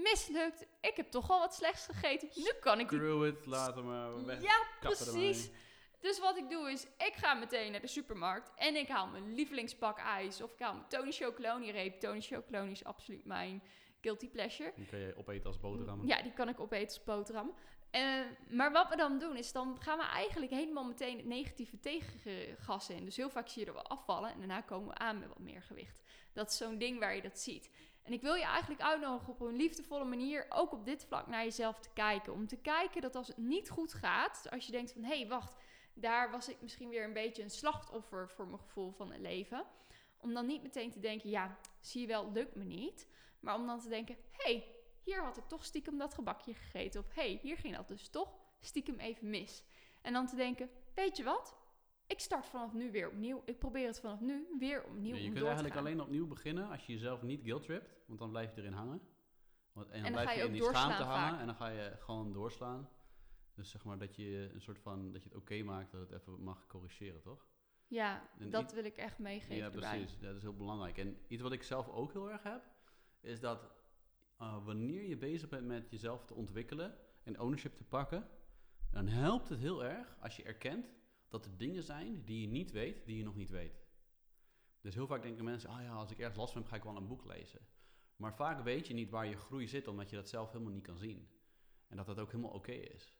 mislukt, 0.00 0.66
ik 0.80 0.96
heb 0.96 1.10
toch 1.10 1.30
al 1.30 1.38
wat 1.38 1.54
slechts 1.54 1.86
gegeten, 1.86 2.28
nu 2.34 2.50
kan 2.60 2.80
ik 2.80 2.86
Screw 2.86 3.26
it, 3.26 3.46
laten 3.46 4.14
we 4.16 4.24
weg. 4.24 4.42
ja, 4.42 4.66
precies. 4.80 5.50
Dus 6.00 6.18
wat 6.18 6.36
ik 6.36 6.50
doe 6.50 6.70
is, 6.70 6.84
ik 6.84 7.12
ga 7.14 7.34
meteen 7.34 7.70
naar 7.70 7.80
de 7.80 7.86
supermarkt 7.86 8.50
en 8.54 8.76
ik 8.76 8.88
haal 8.88 9.06
mijn 9.06 9.34
lievelingspak 9.34 9.98
ijs. 9.98 10.42
Of 10.42 10.52
ik 10.52 10.58
haal 10.58 10.74
mijn 10.74 10.88
Tony 10.88 11.12
Chocoloni 11.12 11.70
reep. 11.70 12.00
Tony 12.00 12.20
Chocoloni 12.20 12.70
is 12.70 12.84
absoluut 12.84 13.24
mijn 13.24 13.62
guilty 14.00 14.28
pleasure. 14.28 14.72
Die 14.76 14.86
kun 14.86 14.98
je 14.98 15.16
opeten 15.16 15.46
als 15.46 15.60
boterhammen. 15.60 16.06
Ja, 16.06 16.22
die 16.22 16.32
kan 16.32 16.48
ik 16.48 16.60
opeten 16.60 16.86
als 16.86 17.04
boterham. 17.04 17.54
Uh, 17.92 18.20
maar 18.48 18.72
wat 18.72 18.88
we 18.88 18.96
dan 18.96 19.18
doen 19.18 19.36
is, 19.36 19.52
dan 19.52 19.76
gaan 19.80 19.98
we 19.98 20.04
eigenlijk 20.04 20.52
helemaal 20.52 20.84
meteen 20.84 21.16
het 21.16 21.26
negatieve 21.26 21.78
tegengas 21.78 22.90
in. 22.90 23.04
Dus 23.04 23.16
heel 23.16 23.30
vaak 23.30 23.48
zie 23.48 23.62
je 23.62 23.68
er 23.68 23.74
wel 23.74 23.88
afvallen 23.88 24.32
en 24.32 24.38
daarna 24.38 24.60
komen 24.60 24.88
we 24.88 24.94
aan 24.94 25.18
met 25.18 25.28
wat 25.28 25.38
meer 25.38 25.62
gewicht. 25.62 26.02
Dat 26.32 26.50
is 26.50 26.56
zo'n 26.56 26.78
ding 26.78 26.98
waar 26.98 27.14
je 27.14 27.22
dat 27.22 27.38
ziet. 27.38 27.70
En 28.02 28.12
ik 28.12 28.22
wil 28.22 28.34
je 28.34 28.44
eigenlijk 28.44 28.82
uitnodigen 28.82 29.32
op 29.32 29.40
een 29.40 29.56
liefdevolle 29.56 30.04
manier 30.04 30.46
ook 30.48 30.72
op 30.72 30.84
dit 30.84 31.04
vlak 31.04 31.26
naar 31.26 31.44
jezelf 31.44 31.78
te 31.78 31.88
kijken. 31.94 32.32
Om 32.32 32.46
te 32.46 32.56
kijken 32.56 33.00
dat 33.00 33.14
als 33.14 33.28
het 33.28 33.36
niet 33.36 33.70
goed 33.70 33.94
gaat, 33.94 34.46
als 34.50 34.66
je 34.66 34.72
denkt 34.72 34.92
van 34.92 35.02
hé, 35.02 35.18
hey, 35.18 35.28
wacht, 35.28 35.56
daar 35.94 36.30
was 36.30 36.48
ik 36.48 36.56
misschien 36.60 36.88
weer 36.88 37.04
een 37.04 37.12
beetje 37.12 37.42
een 37.42 37.50
slachtoffer 37.50 38.28
voor 38.28 38.46
mijn 38.46 38.60
gevoel 38.60 38.90
van 38.90 39.12
het 39.12 39.20
leven. 39.20 39.64
Om 40.18 40.34
dan 40.34 40.46
niet 40.46 40.62
meteen 40.62 40.90
te 40.90 41.00
denken, 41.00 41.30
ja, 41.30 41.58
zie 41.80 42.00
je 42.00 42.06
wel, 42.06 42.32
lukt 42.32 42.54
me 42.54 42.64
niet. 42.64 43.08
Maar 43.40 43.54
om 43.54 43.66
dan 43.66 43.80
te 43.80 43.88
denken, 43.88 44.16
hé, 44.32 44.52
hey, 44.52 44.66
hier 45.02 45.22
had 45.22 45.36
ik 45.36 45.44
toch 45.44 45.64
stiekem 45.64 45.98
dat 45.98 46.14
gebakje 46.14 46.54
gegeten. 46.54 47.00
Of 47.00 47.14
hé, 47.14 47.22
hey, 47.22 47.38
hier 47.42 47.56
ging 47.56 47.76
dat 47.76 47.88
dus 47.88 48.08
toch 48.08 48.38
stiekem 48.60 48.98
even 48.98 49.30
mis. 49.30 49.64
En 50.02 50.12
dan 50.12 50.26
te 50.26 50.36
denken, 50.36 50.70
weet 50.94 51.16
je 51.16 51.24
wat? 51.24 51.56
Ik 52.06 52.20
start 52.20 52.46
vanaf 52.46 52.72
nu 52.72 52.90
weer 52.90 53.08
opnieuw. 53.08 53.42
Ik 53.44 53.58
probeer 53.58 53.86
het 53.86 54.00
vanaf 54.00 54.20
nu 54.20 54.56
weer 54.58 54.84
opnieuw 54.84 55.14
Je 55.14 55.32
kunt 55.32 55.44
eigenlijk 55.44 55.76
alleen 55.76 56.00
opnieuw 56.00 56.26
beginnen 56.26 56.68
als 56.68 56.86
je 56.86 56.92
jezelf 56.92 57.22
niet 57.22 57.40
guilt 57.42 57.62
tript. 57.62 57.94
Want 58.06 58.18
dan 58.18 58.30
blijf 58.30 58.54
je 58.54 58.60
erin 58.60 58.72
hangen. 58.72 59.00
Want, 59.72 59.88
en, 59.90 60.02
dan, 60.02 60.12
blijf 60.12 60.34
je, 60.34 60.42
in 60.42 60.52
die 60.52 60.62
schaamte 60.62 61.02
hangen. 61.02 61.40
En 61.40 61.46
dan 61.46 61.54
ga 61.54 61.68
je 61.68 61.96
gewoon 61.98 62.32
doorslaan. 62.32 62.88
Dus 63.54 63.70
zeg 63.70 63.84
maar 63.84 63.98
dat 63.98 64.16
je 64.16 64.50
een 64.54 64.60
soort 64.60 64.78
van, 64.78 65.12
dat 65.12 65.22
je 65.22 65.28
het 65.28 65.38
oké 65.38 65.62
maakt 65.62 65.92
dat 65.92 66.00
het 66.00 66.20
even 66.20 66.42
mag 66.42 66.66
corrigeren, 66.66 67.22
toch? 67.22 67.46
Ja, 67.86 68.28
dat 68.38 68.72
wil 68.72 68.84
ik 68.84 68.96
echt 68.96 69.18
meegeven 69.18 69.56
Ja, 69.56 69.70
precies. 69.70 70.16
Ja, 70.20 70.26
dat 70.26 70.36
is 70.36 70.42
heel 70.42 70.56
belangrijk. 70.56 70.98
En 70.98 71.18
iets 71.28 71.42
wat 71.42 71.52
ik 71.52 71.62
zelf 71.62 71.88
ook 71.88 72.12
heel 72.12 72.30
erg 72.30 72.42
heb, 72.42 72.69
is 73.20 73.40
dat 73.40 73.70
uh, 74.40 74.64
wanneer 74.64 75.02
je 75.02 75.16
bezig 75.16 75.48
bent 75.48 75.66
met 75.66 75.90
jezelf 75.90 76.24
te 76.24 76.34
ontwikkelen 76.34 76.98
en 77.22 77.40
ownership 77.40 77.76
te 77.76 77.84
pakken, 77.84 78.28
dan 78.90 79.06
helpt 79.06 79.48
het 79.48 79.58
heel 79.58 79.84
erg 79.84 80.16
als 80.20 80.36
je 80.36 80.42
erkent 80.42 80.86
dat 81.28 81.44
er 81.44 81.56
dingen 81.56 81.82
zijn 81.82 82.24
die 82.24 82.40
je 82.40 82.46
niet 82.46 82.70
weet, 82.70 83.06
die 83.06 83.16
je 83.16 83.24
nog 83.24 83.36
niet 83.36 83.50
weet. 83.50 83.80
Dus 84.80 84.94
heel 84.94 85.06
vaak 85.06 85.22
denken 85.22 85.44
mensen, 85.44 85.70
ah 85.70 85.82
ja, 85.82 85.92
als 85.92 86.10
ik 86.10 86.18
ergens 86.18 86.36
last 86.36 86.52
van 86.52 86.60
heb, 86.62 86.70
ga 86.70 86.76
ik 86.76 86.82
wel 86.82 86.96
een 86.96 87.06
boek 87.06 87.24
lezen. 87.24 87.60
Maar 88.16 88.34
vaak 88.34 88.64
weet 88.64 88.86
je 88.86 88.94
niet 88.94 89.10
waar 89.10 89.26
je 89.26 89.36
groei 89.36 89.68
zit, 89.68 89.88
omdat 89.88 90.10
je 90.10 90.16
dat 90.16 90.28
zelf 90.28 90.52
helemaal 90.52 90.72
niet 90.72 90.86
kan 90.86 90.98
zien. 90.98 91.28
En 91.86 91.96
dat 91.96 92.06
dat 92.06 92.18
ook 92.18 92.30
helemaal 92.30 92.52
oké 92.52 92.72
is. 92.72 93.14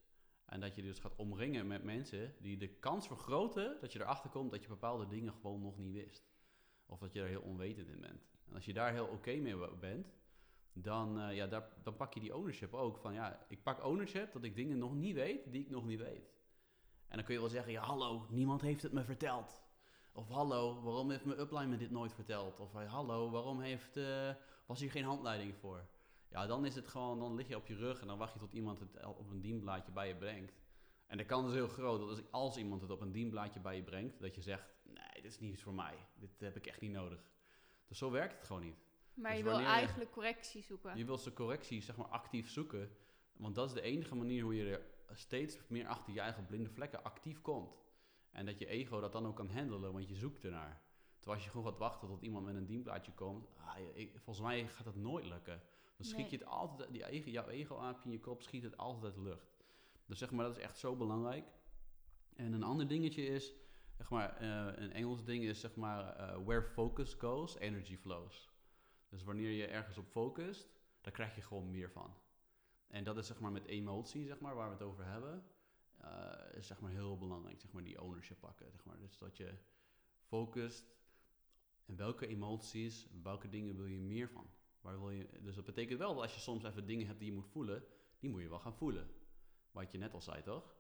En 0.45 0.61
dat 0.61 0.75
je 0.75 0.83
dus 0.83 0.99
gaat 0.99 1.17
omringen 1.17 1.67
met 1.67 1.85
mensen 1.85 2.35
die 2.41 2.57
de 2.57 2.69
kans 2.69 3.07
vergroten 3.07 3.77
dat 3.81 3.93
je 3.93 4.01
erachter 4.01 4.31
komt 4.31 4.51
dat 4.51 4.63
je 4.63 4.69
bepaalde 4.69 5.07
dingen 5.07 5.33
gewoon 5.33 5.61
nog 5.61 5.79
niet 5.79 5.93
wist. 5.93 6.29
Of 6.87 6.99
dat 6.99 7.13
je 7.13 7.21
er 7.21 7.29
heel 7.29 7.41
onwetend 7.41 7.89
in 7.89 8.01
bent. 8.01 8.29
En 8.51 8.57
als 8.57 8.65
je 8.65 8.73
daar 8.73 8.93
heel 8.93 9.07
oké 9.07 9.37
mee 9.37 9.57
bent, 9.81 10.13
dan, 10.73 11.19
uh, 11.19 11.35
ja, 11.37 11.47
dan 11.83 11.97
pak 11.97 12.15
je 12.15 12.21
die 12.21 12.37
ownership 12.37 12.75
ook. 12.75 12.99
Van 12.99 13.13
ja, 13.13 13.47
ik 13.49 13.63
pak 13.63 13.85
ownership 13.85 14.33
dat 14.33 14.45
ik 14.45 14.57
dingen 14.57 14.79
nog 14.79 14.95
niet 14.95 15.15
weet 15.15 15.53
die 15.53 15.61
ik 15.61 15.71
nog 15.71 15.87
niet 15.87 15.99
weet. 15.99 16.33
En 17.09 17.17
dan 17.17 17.25
kun 17.25 17.35
je 17.35 17.41
wel 17.41 17.49
zeggen, 17.49 17.73
ja 17.73 17.83
hallo, 17.83 18.27
niemand 18.29 18.61
heeft 18.61 18.83
het 18.83 18.93
me 18.93 19.05
verteld. 19.05 19.63
Of 20.13 20.29
hallo, 20.29 20.83
waarom 20.83 21.11
heeft 21.11 21.25
mijn 21.25 21.41
upline 21.41 21.67
me 21.67 21.77
dit 21.77 21.91
nooit 21.91 22.13
verteld? 22.13 22.61
Of 22.61 22.73
hallo, 22.73 23.31
waarom 23.31 23.61
heeft, 23.61 23.97
uh, 23.97 24.31
was 24.67 24.81
hier 24.81 24.91
geen 24.91 25.05
handleiding 25.05 25.57
voor? 25.57 25.89
Ja, 26.29 26.47
dan 26.47 26.65
is 26.65 26.75
het 26.75 26.89
gewoon, 26.89 27.19
dan 27.19 27.35
lig 27.35 27.49
je 27.49 27.57
op 27.57 27.67
je 27.67 27.77
rug 27.77 28.01
en 28.01 28.07
dan 28.07 28.19
wacht 28.19 28.33
je 28.33 28.39
tot 28.39 28.53
iemand 28.53 28.81
het 28.81 29.05
op 29.05 29.31
een 29.31 29.41
dienblaadje 29.41 29.93
bij 29.93 30.09
je 30.09 30.17
brengt. 30.17 30.61
En 31.07 31.17
de 31.17 31.25
kans 31.25 31.49
is 31.49 31.55
heel 31.55 31.69
groot 31.69 32.01
dat 32.01 32.09
als, 32.09 32.23
als 32.31 32.57
iemand 32.57 32.81
het 32.81 32.91
op 32.91 33.01
een 33.01 33.13
dienblaadje 33.13 33.61
bij 33.61 33.77
je 33.77 33.83
brengt, 33.83 34.21
dat 34.21 34.35
je 34.35 34.43
zegt, 34.43 34.75
nee, 34.85 35.23
dit 35.23 35.25
is 35.25 35.41
niet 35.41 35.63
voor 35.63 35.75
mij. 35.75 35.95
Dit 36.15 36.41
heb 36.41 36.57
ik 36.57 36.67
echt 36.67 36.81
niet 36.81 36.93
nodig. 36.93 37.25
Dus 37.91 37.99
zo 37.99 38.11
werkt 38.11 38.37
het 38.37 38.47
gewoon 38.47 38.63
niet. 38.63 38.77
Maar 39.15 39.31
dus 39.31 39.39
je 39.39 39.45
wil 39.45 39.59
eigenlijk 39.59 40.11
correctie 40.11 40.63
zoeken. 40.63 40.97
Je 40.97 41.05
wil 41.05 41.19
ze 41.19 41.33
correctie, 41.33 41.83
zeg 41.83 41.97
maar, 41.97 42.07
actief 42.07 42.51
zoeken. 42.51 42.91
Want 43.33 43.55
dat 43.55 43.69
is 43.69 43.75
de 43.75 43.81
enige 43.81 44.15
manier 44.15 44.43
hoe 44.43 44.55
je 44.55 44.71
er 44.71 44.83
steeds 45.17 45.59
meer 45.67 45.87
achter 45.87 46.13
je 46.13 46.21
eigen 46.21 46.47
blinde 46.47 46.71
vlekken 46.71 47.05
actief 47.05 47.41
komt. 47.41 47.79
En 48.31 48.47
dat 48.47 48.59
je 48.59 48.67
ego 48.67 49.01
dat 49.01 49.13
dan 49.13 49.27
ook 49.27 49.37
kan 49.37 49.51
handelen, 49.51 49.93
want 49.93 50.09
je 50.09 50.15
zoekt 50.15 50.45
ernaar. 50.45 50.83
Terwijl 51.17 51.37
als 51.37 51.45
je 51.45 51.51
gewoon 51.51 51.67
gaat 51.67 51.79
wachten 51.79 52.09
tot 52.09 52.23
iemand 52.23 52.47
met 52.47 52.55
een 52.55 52.67
dienblaadje 52.67 53.13
komt, 53.13 53.49
ah, 53.57 53.77
volgens 54.15 54.47
mij 54.47 54.69
gaat 54.69 54.85
dat 54.85 54.97
nooit 54.97 55.25
lukken. 55.25 55.63
Dan 55.97 56.07
schiet 56.07 56.31
je 56.31 56.37
het 56.37 56.47
altijd, 56.47 56.93
die 56.93 57.07
ego, 57.07 57.31
jouw 57.31 57.49
ego-aapje 57.49 58.05
in 58.05 58.11
je 58.11 58.21
kop 58.21 58.43
schiet 58.43 58.63
het 58.63 58.77
altijd 58.77 59.15
de 59.15 59.23
lucht. 59.23 59.57
Dus 60.07 60.19
zeg 60.19 60.31
maar, 60.31 60.45
dat 60.45 60.57
is 60.57 60.63
echt 60.63 60.79
zo 60.79 60.97
belangrijk. 60.97 61.47
En 62.37 62.53
een 62.53 62.63
ander 62.63 62.89
dingetje 62.89 63.27
is, 63.27 63.55
zeg 64.01 64.11
maar, 64.11 64.43
uh, 64.43 64.83
een 64.83 64.93
Engels 64.93 65.25
ding 65.25 65.45
is, 65.45 65.61
zeg 65.61 65.77
maar, 65.77 66.21
uh, 66.21 66.47
where 66.47 66.63
focus 66.63 67.15
goes, 67.15 67.57
energy 67.57 67.97
flows. 67.97 68.51
Dus 69.09 69.23
wanneer 69.23 69.51
je 69.51 69.67
ergens 69.67 69.99
op 69.99 70.07
focust, 70.07 70.69
dan 71.01 71.13
krijg 71.13 71.35
je 71.35 71.43
gewoon 71.43 71.71
meer 71.71 71.91
van. 71.91 72.15
En 72.87 73.05
dat 73.05 73.17
is 73.17 73.27
zeg 73.27 73.41
maar 73.41 73.53
met 73.53 73.65
emotie, 73.65 74.27
zeg 74.27 74.41
maar, 74.41 74.55
waar 74.55 74.67
we 74.67 74.73
het 74.73 74.83
over 74.83 75.05
hebben, 75.05 75.45
uh, 76.03 76.33
is 76.55 76.67
zeg 76.67 76.81
maar 76.81 76.91
heel 76.91 77.19
belangrijk, 77.19 77.61
zeg 77.61 77.73
maar 77.73 77.83
die 77.83 78.03
ownership 78.03 78.41
pakken. 78.41 78.71
Zeg 78.71 78.85
maar. 78.85 78.99
Dus 78.99 79.19
dat 79.19 79.37
je 79.37 79.55
focust 80.19 80.97
en 81.87 81.97
welke 81.97 82.27
emoties, 82.27 83.09
welke 83.23 83.49
dingen 83.49 83.77
wil 83.77 83.87
je 83.87 83.99
meer 83.99 84.29
van. 84.29 84.51
Waar 84.81 84.99
wil 84.99 85.11
je, 85.11 85.29
dus 85.43 85.55
dat 85.55 85.65
betekent 85.65 85.99
wel 85.99 86.15
dat 86.15 86.23
als 86.23 86.35
je 86.35 86.41
soms 86.41 86.65
even 86.65 86.87
dingen 86.87 87.07
hebt 87.07 87.19
die 87.19 87.29
je 87.29 87.35
moet 87.35 87.49
voelen, 87.49 87.85
die 88.19 88.31
moet 88.31 88.41
je 88.41 88.49
wel 88.49 88.59
gaan 88.59 88.77
voelen. 88.77 89.11
Wat 89.71 89.93
je 89.93 89.99
net 89.99 90.15
al 90.15 90.21
zei, 90.21 90.43
toch? 90.43 90.75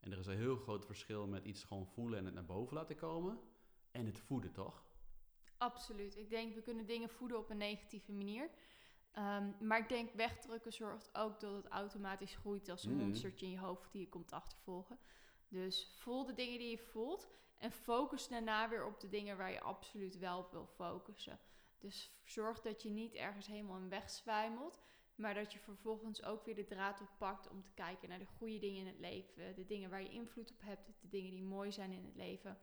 En 0.00 0.12
er 0.12 0.18
is 0.18 0.26
een 0.26 0.36
heel 0.36 0.56
groot 0.56 0.86
verschil 0.86 1.26
met 1.26 1.44
iets 1.44 1.64
gewoon 1.64 1.86
voelen 1.86 2.18
en 2.18 2.24
het 2.24 2.34
naar 2.34 2.44
boven 2.44 2.76
laten 2.76 2.96
komen 2.96 3.40
en 3.90 4.06
het 4.06 4.18
voeden, 4.18 4.52
toch? 4.52 4.84
Absoluut. 5.56 6.16
Ik 6.16 6.30
denk, 6.30 6.54
we 6.54 6.62
kunnen 6.62 6.86
dingen 6.86 7.10
voeden 7.10 7.38
op 7.38 7.50
een 7.50 7.56
negatieve 7.56 8.12
manier. 8.12 8.50
Um, 9.18 9.56
maar 9.60 9.78
ik 9.78 9.88
denk, 9.88 10.12
wegdrukken 10.12 10.72
zorgt 10.72 11.10
ook 11.12 11.40
dat 11.40 11.54
het 11.54 11.66
automatisch 11.66 12.36
groeit 12.36 12.68
als 12.68 12.84
een 12.84 12.92
mm. 12.92 12.98
monstertje 12.98 13.46
in 13.46 13.52
je 13.52 13.58
hoofd 13.58 13.92
die 13.92 14.00
je 14.00 14.08
komt 14.08 14.32
achtervolgen. 14.32 14.98
Dus 15.48 15.96
voel 15.98 16.24
de 16.24 16.34
dingen 16.34 16.58
die 16.58 16.70
je 16.70 16.78
voelt 16.78 17.28
en 17.58 17.72
focus 17.72 18.28
daarna 18.28 18.68
weer 18.68 18.86
op 18.86 19.00
de 19.00 19.08
dingen 19.08 19.36
waar 19.36 19.52
je 19.52 19.60
absoluut 19.60 20.18
wel 20.18 20.38
op 20.38 20.50
wil 20.50 20.66
focussen. 20.66 21.38
Dus 21.78 22.10
zorg 22.24 22.60
dat 22.60 22.82
je 22.82 22.90
niet 22.90 23.14
ergens 23.14 23.46
helemaal 23.46 23.78
in 23.78 23.88
wegzwijmelt, 23.88 24.80
maar 25.20 25.34
dat 25.34 25.52
je 25.52 25.58
vervolgens 25.58 26.22
ook 26.22 26.44
weer 26.44 26.54
de 26.54 26.64
draad 26.64 27.00
oppakt 27.00 27.48
om 27.48 27.62
te 27.62 27.70
kijken 27.74 28.08
naar 28.08 28.18
de 28.18 28.26
goede 28.26 28.58
dingen 28.58 28.80
in 28.80 28.86
het 28.86 28.98
leven, 28.98 29.54
de 29.54 29.66
dingen 29.66 29.90
waar 29.90 30.02
je 30.02 30.08
invloed 30.08 30.50
op 30.50 30.60
hebt, 30.60 30.86
de 31.00 31.08
dingen 31.08 31.30
die 31.30 31.42
mooi 31.42 31.72
zijn 31.72 31.92
in 31.92 32.04
het 32.04 32.16
leven. 32.16 32.58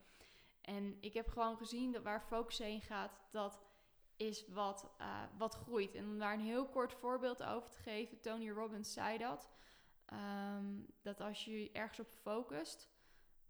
En 0.61 0.97
ik 1.01 1.13
heb 1.13 1.27
gewoon 1.27 1.57
gezien 1.57 1.91
dat 1.91 2.03
waar 2.03 2.21
focus 2.21 2.57
heen 2.57 2.81
gaat, 2.81 3.19
dat 3.31 3.61
is 4.15 4.47
wat, 4.47 4.91
uh, 5.01 5.23
wat 5.37 5.55
groeit. 5.55 5.95
En 5.95 6.05
om 6.05 6.19
daar 6.19 6.33
een 6.33 6.39
heel 6.39 6.69
kort 6.69 6.93
voorbeeld 6.93 7.43
over 7.43 7.69
te 7.69 7.79
geven, 7.79 8.21
Tony 8.21 8.49
Robbins 8.49 8.93
zei 8.93 9.17
dat. 9.17 9.49
Um, 10.13 10.85
dat 11.01 11.21
als 11.21 11.45
je 11.45 11.71
ergens 11.71 11.99
op 11.99 12.09
focust, 12.21 12.89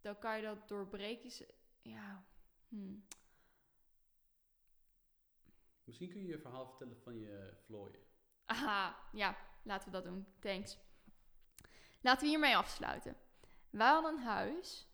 dan 0.01 0.19
kan 0.19 0.37
je 0.37 0.43
dat 0.43 0.67
doorbreken. 0.67 1.45
Ja, 1.81 2.25
hmm. 2.67 3.05
Misschien 5.83 6.09
kun 6.09 6.21
je 6.21 6.27
je 6.27 6.39
verhaal 6.39 6.67
vertellen 6.67 6.97
van 6.97 7.19
je 7.19 7.53
vlooien. 7.65 8.05
Aha, 8.47 8.95
ja, 9.11 9.35
laten 9.63 9.85
we 9.85 9.93
dat 9.93 10.03
doen. 10.03 10.25
Thanks. 10.39 10.77
Laten 12.01 12.21
we 12.21 12.27
hiermee 12.27 12.57
afsluiten. 12.57 13.15
Wij 13.69 13.87
hadden 13.87 14.13
een 14.13 14.23
huis 14.23 14.87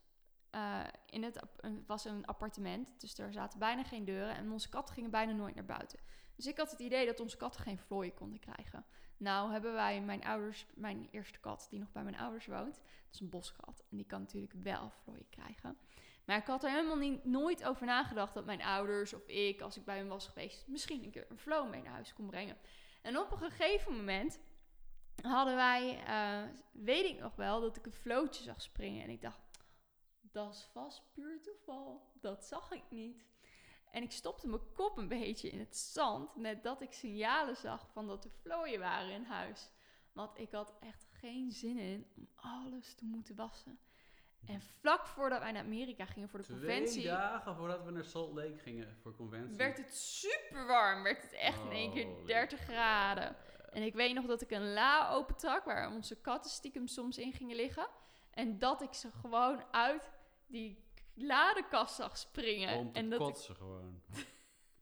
uh, 0.54 0.80
in 1.10 1.22
het 1.22 1.40
was 1.86 2.04
een 2.04 2.26
appartement, 2.26 3.00
dus 3.00 3.18
er 3.18 3.32
zaten 3.32 3.58
bijna 3.58 3.84
geen 3.84 4.04
deuren 4.04 4.36
en 4.36 4.52
onze 4.52 4.68
katten 4.68 4.94
gingen 4.94 5.10
bijna 5.10 5.32
nooit 5.32 5.54
naar 5.54 5.64
buiten. 5.64 5.98
Dus 6.36 6.46
ik 6.46 6.56
had 6.56 6.70
het 6.70 6.80
idee 6.80 7.06
dat 7.06 7.20
onze 7.20 7.36
katten 7.36 7.62
geen 7.62 7.78
vlooien 7.78 8.14
konden 8.14 8.40
krijgen. 8.40 8.84
Nou 9.16 9.52
hebben 9.52 9.72
wij 9.72 10.00
mijn 10.00 10.24
ouders, 10.24 10.66
mijn 10.74 11.08
eerste 11.10 11.40
kat 11.40 11.66
die 11.70 11.78
nog 11.78 11.92
bij 11.92 12.02
mijn 12.02 12.18
ouders 12.18 12.46
woont, 12.46 12.74
dat 12.74 13.12
is 13.12 13.20
een 13.20 13.28
boskat 13.28 13.84
en 13.90 13.96
die 13.96 14.06
kan 14.06 14.20
natuurlijk 14.20 14.54
wel 14.62 14.90
vlooien 15.02 15.28
krijgen. 15.28 15.76
Maar 16.24 16.36
ik 16.36 16.46
had 16.46 16.64
er 16.64 16.70
helemaal 16.70 16.96
niet, 16.96 17.24
nooit 17.24 17.64
over 17.64 17.86
nagedacht 17.86 18.34
dat 18.34 18.44
mijn 18.44 18.62
ouders 18.62 19.14
of 19.14 19.26
ik, 19.26 19.60
als 19.60 19.76
ik 19.76 19.84
bij 19.84 19.96
hen 19.96 20.08
was 20.08 20.28
geweest, 20.28 20.66
misschien 20.66 21.04
een 21.04 21.10
keer 21.10 21.26
een 21.28 21.38
vloo 21.38 21.68
mee 21.68 21.82
naar 21.82 21.92
huis 21.92 22.12
kon 22.12 22.26
brengen. 22.26 22.56
En 23.04 23.18
op 23.18 23.32
een 23.32 23.50
gegeven 23.50 23.96
moment 23.96 24.40
hadden 25.22 25.56
wij, 25.56 26.04
uh, 26.08 26.50
weet 26.72 27.04
ik 27.04 27.20
nog 27.20 27.36
wel, 27.36 27.60
dat 27.60 27.76
ik 27.76 27.86
een 27.86 27.92
vlootje 27.92 28.42
zag 28.42 28.62
springen 28.62 29.04
en 29.04 29.10
ik 29.10 29.20
dacht, 29.20 29.40
dat 30.20 30.54
is 30.54 30.68
vast 30.72 31.12
puur 31.12 31.42
toeval. 31.42 32.12
Dat 32.20 32.44
zag 32.44 32.72
ik 32.72 32.84
niet. 32.90 33.16
En 33.90 34.02
ik 34.02 34.12
stopte 34.12 34.48
mijn 34.48 34.72
kop 34.72 34.96
een 34.96 35.08
beetje 35.08 35.50
in 35.50 35.58
het 35.58 35.76
zand. 35.76 36.36
Net 36.36 36.62
dat 36.62 36.80
ik 36.80 36.92
signalen 36.92 37.56
zag 37.56 37.90
van 37.92 38.06
dat 38.06 38.24
er 38.24 38.30
vlooien 38.30 38.80
waren 38.80 39.12
in 39.12 39.24
huis. 39.24 39.70
Want 40.12 40.38
ik 40.38 40.50
had 40.50 40.74
echt 40.80 41.06
geen 41.10 41.52
zin 41.52 41.78
in 41.78 42.06
om 42.16 42.28
alles 42.34 42.94
te 42.94 43.04
moeten 43.04 43.34
wassen. 43.36 43.78
En 44.46 44.60
vlak 44.80 45.06
voordat 45.06 45.40
wij 45.40 45.52
naar 45.52 45.62
Amerika 45.62 46.04
gingen 46.06 46.28
voor 46.28 46.38
de 46.38 46.44
Twee 46.44 46.58
conventie. 46.58 46.92
Twee 46.92 47.04
dagen 47.04 47.56
voordat 47.56 47.84
we 47.84 47.90
naar 47.90 48.04
Salt 48.04 48.34
Lake 48.34 48.56
gingen 48.58 48.96
voor 49.02 49.16
conventie. 49.16 49.56
Werd 49.56 49.76
het 49.76 49.94
super 49.96 50.66
warm. 50.66 51.02
Werd 51.02 51.22
het 51.22 51.32
echt 51.32 51.60
in 51.64 51.70
één 51.70 51.92
keer 51.92 52.26
30 52.26 52.60
graden. 52.60 53.36
En 53.72 53.82
ik 53.82 53.94
weet 53.94 54.14
nog 54.14 54.26
dat 54.26 54.40
ik 54.40 54.50
een 54.50 54.72
la 54.72 55.10
opentrak 55.10 55.64
waar 55.64 55.90
onze 55.92 56.20
katten 56.20 56.50
stiekem 56.50 56.86
soms 56.86 57.18
in 57.18 57.32
gingen 57.32 57.56
liggen. 57.56 57.86
En 58.30 58.58
dat 58.58 58.82
ik 58.82 58.94
ze 58.94 59.10
gewoon 59.20 59.62
uit 59.70 60.10
die 60.46 60.84
ladenkast 61.14 61.94
zag 61.94 62.18
springen. 62.18 62.78
Om 62.78 62.92
te 62.92 62.98
en, 62.98 63.10
dat 63.10 63.20
ik- 63.20 63.26
kotsen 63.26 63.56
gewoon. 63.56 64.02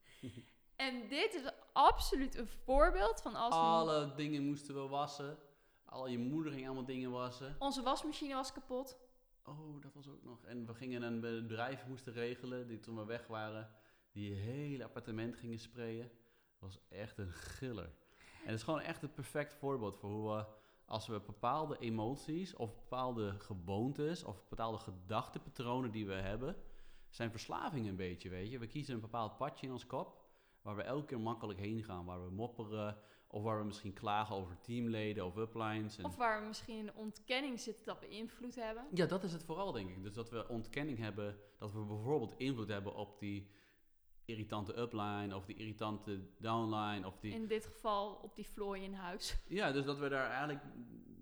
en 0.77 1.09
dit 1.09 1.35
is 1.35 1.43
absoluut 1.73 2.35
een 2.35 2.49
voorbeeld 2.49 3.21
van 3.23 3.35
als 3.35 3.55
Alle 3.55 4.15
dingen 4.15 4.45
moesten 4.47 4.75
we 4.75 4.89
wassen. 4.89 5.39
Al 5.85 6.07
je 6.07 6.19
moeder 6.19 6.53
ging 6.53 6.67
allemaal 6.67 6.85
dingen 6.85 7.11
wassen. 7.11 7.57
onze 7.59 7.83
wasmachine 7.83 8.35
was 8.35 8.53
kapot. 8.53 8.97
Oh, 9.45 9.83
dat 9.83 9.95
was 9.95 10.09
ook 10.09 10.23
nog. 10.23 10.45
En 10.45 10.67
we 10.67 10.75
gingen 10.75 11.03
een 11.03 11.21
bedrijf 11.21 11.87
moesten 11.87 12.13
regelen, 12.13 12.67
die 12.67 12.81
toen 12.81 12.97
we 12.97 13.05
weg 13.05 13.27
waren, 13.27 13.71
die 14.13 14.35
hele 14.35 14.85
appartement 14.85 15.37
gingen 15.37 15.59
sprayen. 15.59 16.11
Dat 16.59 16.71
was 16.71 16.79
echt 16.89 17.19
een 17.19 17.33
giller. 17.33 17.91
En 18.19 18.49
het 18.49 18.59
is 18.59 18.63
gewoon 18.63 18.81
echt 18.81 19.01
het 19.01 19.15
perfect 19.15 19.55
voorbeeld 19.55 19.97
voor 19.97 20.11
hoe 20.11 20.37
we, 20.37 20.45
als 20.85 21.07
we 21.07 21.21
bepaalde 21.21 21.79
emoties 21.79 22.55
of 22.55 22.75
bepaalde 22.75 23.41
gewoontes 23.41 24.25
of 24.25 24.49
bepaalde 24.49 24.79
gedachtepatronen 24.79 25.91
die 25.91 26.07
we 26.07 26.13
hebben, 26.15 26.57
zijn 27.09 27.31
verslaving 27.31 27.89
een 27.89 27.97
beetje, 27.97 28.29
weet 28.29 28.51
je. 28.51 28.59
We 28.59 28.67
kiezen 28.67 28.95
een 28.95 29.01
bepaald 29.01 29.37
padje 29.37 29.67
in 29.67 29.73
ons 29.73 29.87
kop, 29.87 30.25
waar 30.63 30.77
we 30.77 30.83
elke 30.83 31.07
keer 31.07 31.21
makkelijk 31.21 31.59
heen 31.59 31.85
gaan, 31.85 32.05
waar 32.05 32.25
we 32.25 32.31
mopperen, 32.31 32.99
of 33.33 33.43
waar 33.43 33.59
we 33.59 33.65
misschien 33.65 33.93
klagen 33.93 34.37
over 34.37 34.61
teamleden 34.61 35.25
of 35.27 35.37
uplines. 35.37 35.99
En 35.99 36.05
Of 36.05 36.17
waar 36.17 36.41
we 36.41 36.47
misschien 36.47 36.87
de 36.87 36.95
ontkenning 36.95 37.61
zitten 37.61 37.85
dat 37.85 38.01
we 38.01 38.09
invloed 38.09 38.55
hebben. 38.55 38.85
ja, 38.95 39.07
dat 39.07 39.25
is 39.25 39.33
het 39.33 39.45
vooral, 39.45 39.73
denk 39.73 39.91
ik. 39.91 40.03
Dus 40.03 40.15
dat 40.15 40.31
we 40.31 40.49
ontkenning 40.49 40.99
hebben, 40.99 41.39
dat 41.59 41.73
we 41.73 41.81
bijvoorbeeld 41.81 42.35
invloed 42.37 42.69
hebben 42.69 42.95
op 42.95 43.19
die 43.19 43.51
irritante 44.25 44.79
upline 44.79 45.37
of 45.37 45.45
die 45.45 45.57
irritante 45.57 46.21
downline 46.39 47.07
of 47.07 47.19
die... 47.19 47.33
In 47.33 47.47
dit 47.47 47.67
geval 47.67 48.15
op 48.15 48.35
die 48.37 48.47
vlooi 48.49 48.83
in 48.83 48.95
huis. 48.95 49.37
Ja, 49.49 49.73
dus 49.73 49.85
dat 49.85 49.99
we 49.99 50.09
daar 50.09 50.29
eigenlijk, 50.29 50.61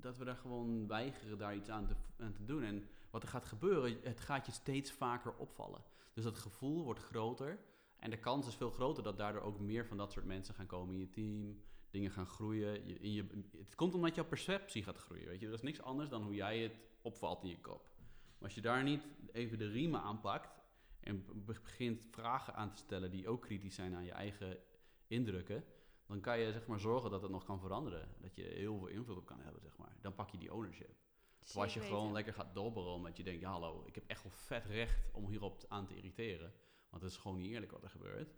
dat 0.01 0.17
we 0.19 0.25
daar 0.25 0.37
gewoon 0.37 0.87
weigeren 0.87 1.39
daar 1.39 1.55
iets 1.55 1.69
aan 1.69 1.87
te, 1.87 1.95
aan 2.19 2.33
te 2.33 2.45
doen. 2.45 2.63
En 2.63 2.89
wat 3.11 3.23
er 3.23 3.29
gaat 3.29 3.45
gebeuren, 3.45 3.99
het 4.03 4.21
gaat 4.21 4.47
je 4.47 4.53
steeds 4.53 4.93
vaker 4.93 5.35
opvallen. 5.37 5.85
Dus 6.15 6.25
dat 6.25 6.39
gevoel 6.39 6.85
wordt 6.85 7.01
groter 7.01 7.59
en 7.99 8.11
de 8.11 8.19
kans 8.19 8.47
is 8.47 8.55
veel 8.55 8.71
groter 8.71 9.03
dat 9.03 9.17
daardoor 9.17 9.43
ook 9.43 9.59
meer 9.59 9.87
van 9.87 9.97
dat 9.97 10.13
soort 10.13 10.25
mensen 10.25 10.55
gaan 10.55 10.67
komen 10.67 10.95
in 10.95 11.01
je 11.01 11.11
team. 11.11 11.63
Dingen 11.91 12.11
gaan 12.11 12.27
groeien. 12.27 12.87
Je, 12.87 12.99
in 12.99 13.13
je, 13.13 13.27
het 13.59 13.75
komt 13.75 13.95
omdat 13.95 14.15
jouw 14.15 14.25
perceptie 14.25 14.83
gaat 14.83 14.97
groeien. 14.97 15.27
Weet 15.27 15.41
je? 15.41 15.47
Dat 15.47 15.55
is 15.55 15.63
niks 15.63 15.83
anders 15.83 16.09
dan 16.09 16.23
hoe 16.23 16.35
jij 16.35 16.59
het 16.59 16.79
opvalt 17.03 17.43
in 17.43 17.49
je 17.49 17.61
kop. 17.61 17.91
Maar 18.39 18.49
als 18.49 18.55
je 18.55 18.61
daar 18.61 18.83
niet 18.83 19.07
even 19.33 19.59
de 19.59 19.69
riemen 19.69 20.01
aanpakt 20.01 20.61
en 21.01 21.25
be- 21.25 21.35
begint 21.35 22.07
vragen 22.11 22.55
aan 22.55 22.71
te 22.71 22.77
stellen 22.77 23.11
die 23.11 23.29
ook 23.29 23.43
kritisch 23.43 23.75
zijn 23.75 23.95
aan 23.95 24.05
je 24.05 24.13
eigen 24.13 24.59
indrukken, 25.07 25.65
dan 26.07 26.21
kan 26.21 26.39
je 26.39 26.53
zeg 26.53 26.67
maar 26.67 26.81
zorgen 26.81 27.11
dat 27.11 27.23
het 27.23 27.31
nog 27.31 27.45
kan 27.45 27.61
veranderen. 27.61 28.09
Dat 28.21 28.35
je 28.35 28.43
heel 28.43 28.79
veel 28.79 28.87
invloed 28.87 29.17
op 29.17 29.27
kan 29.27 29.41
hebben, 29.41 29.63
zeg 29.63 29.77
maar. 29.77 29.97
Dan 30.01 30.15
pak 30.15 30.31
je 30.31 30.39
die 30.39 30.53
ownership. 30.55 30.97
Terwijl 31.39 31.65
als 31.65 31.75
je 31.75 31.81
gewoon 31.81 31.99
weten. 31.99 32.13
lekker 32.13 32.35
gaat 32.35 32.55
dobberen 32.55 32.93
omdat 32.93 33.17
je 33.17 33.25
denkt, 33.25 33.41
ja 33.41 33.51
hallo, 33.51 33.85
ik 33.87 33.95
heb 33.95 34.05
echt 34.07 34.23
wel 34.23 34.33
vet 34.33 34.65
recht 34.65 35.11
om 35.13 35.29
hierop 35.29 35.65
aan 35.69 35.87
te 35.87 35.97
irriteren. 35.97 36.53
Want 36.91 37.03
het 37.03 37.13
is 37.13 37.19
gewoon 37.19 37.37
niet 37.37 37.51
eerlijk 37.51 37.73
wat 37.73 37.83
er 37.83 37.91
gebeurt. 37.91 38.35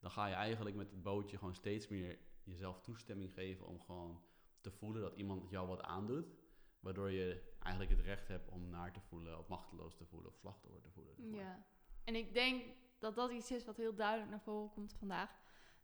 Dan 0.00 0.10
ga 0.10 0.26
je 0.26 0.34
eigenlijk 0.34 0.76
met 0.76 0.90
het 0.90 1.02
bootje 1.02 1.38
gewoon 1.38 1.54
steeds 1.54 1.88
meer 1.88 2.18
jezelf 2.44 2.80
toestemming 2.80 3.32
geven 3.32 3.66
om 3.66 3.80
gewoon 3.80 4.22
te 4.60 4.70
voelen 4.70 5.02
dat 5.02 5.14
iemand 5.16 5.50
jou 5.50 5.68
wat 5.68 5.80
aandoet. 5.82 6.26
Waardoor 6.80 7.10
je 7.10 7.52
eigenlijk 7.58 7.96
het 7.96 8.00
recht 8.00 8.28
hebt 8.28 8.48
om 8.48 8.68
naar 8.70 8.92
te 8.92 9.00
voelen, 9.00 9.38
of 9.38 9.48
machteloos 9.48 9.96
te 9.96 10.04
voelen, 10.06 10.28
of 10.30 10.36
slachtoffer 10.36 10.80
te 10.82 10.90
voelen. 10.90 11.14
zeg 11.16 11.26
maar. 11.26 11.38
Ja. 11.40 11.64
En 12.04 12.14
ik 12.14 12.34
denk 12.34 12.64
dat 12.98 13.14
dat 13.14 13.30
iets 13.30 13.50
is 13.50 13.64
wat 13.64 13.76
heel 13.76 13.94
duidelijk 13.94 14.30
naar 14.30 14.40
voren 14.40 14.70
komt 14.70 14.92
vandaag. 14.98 15.30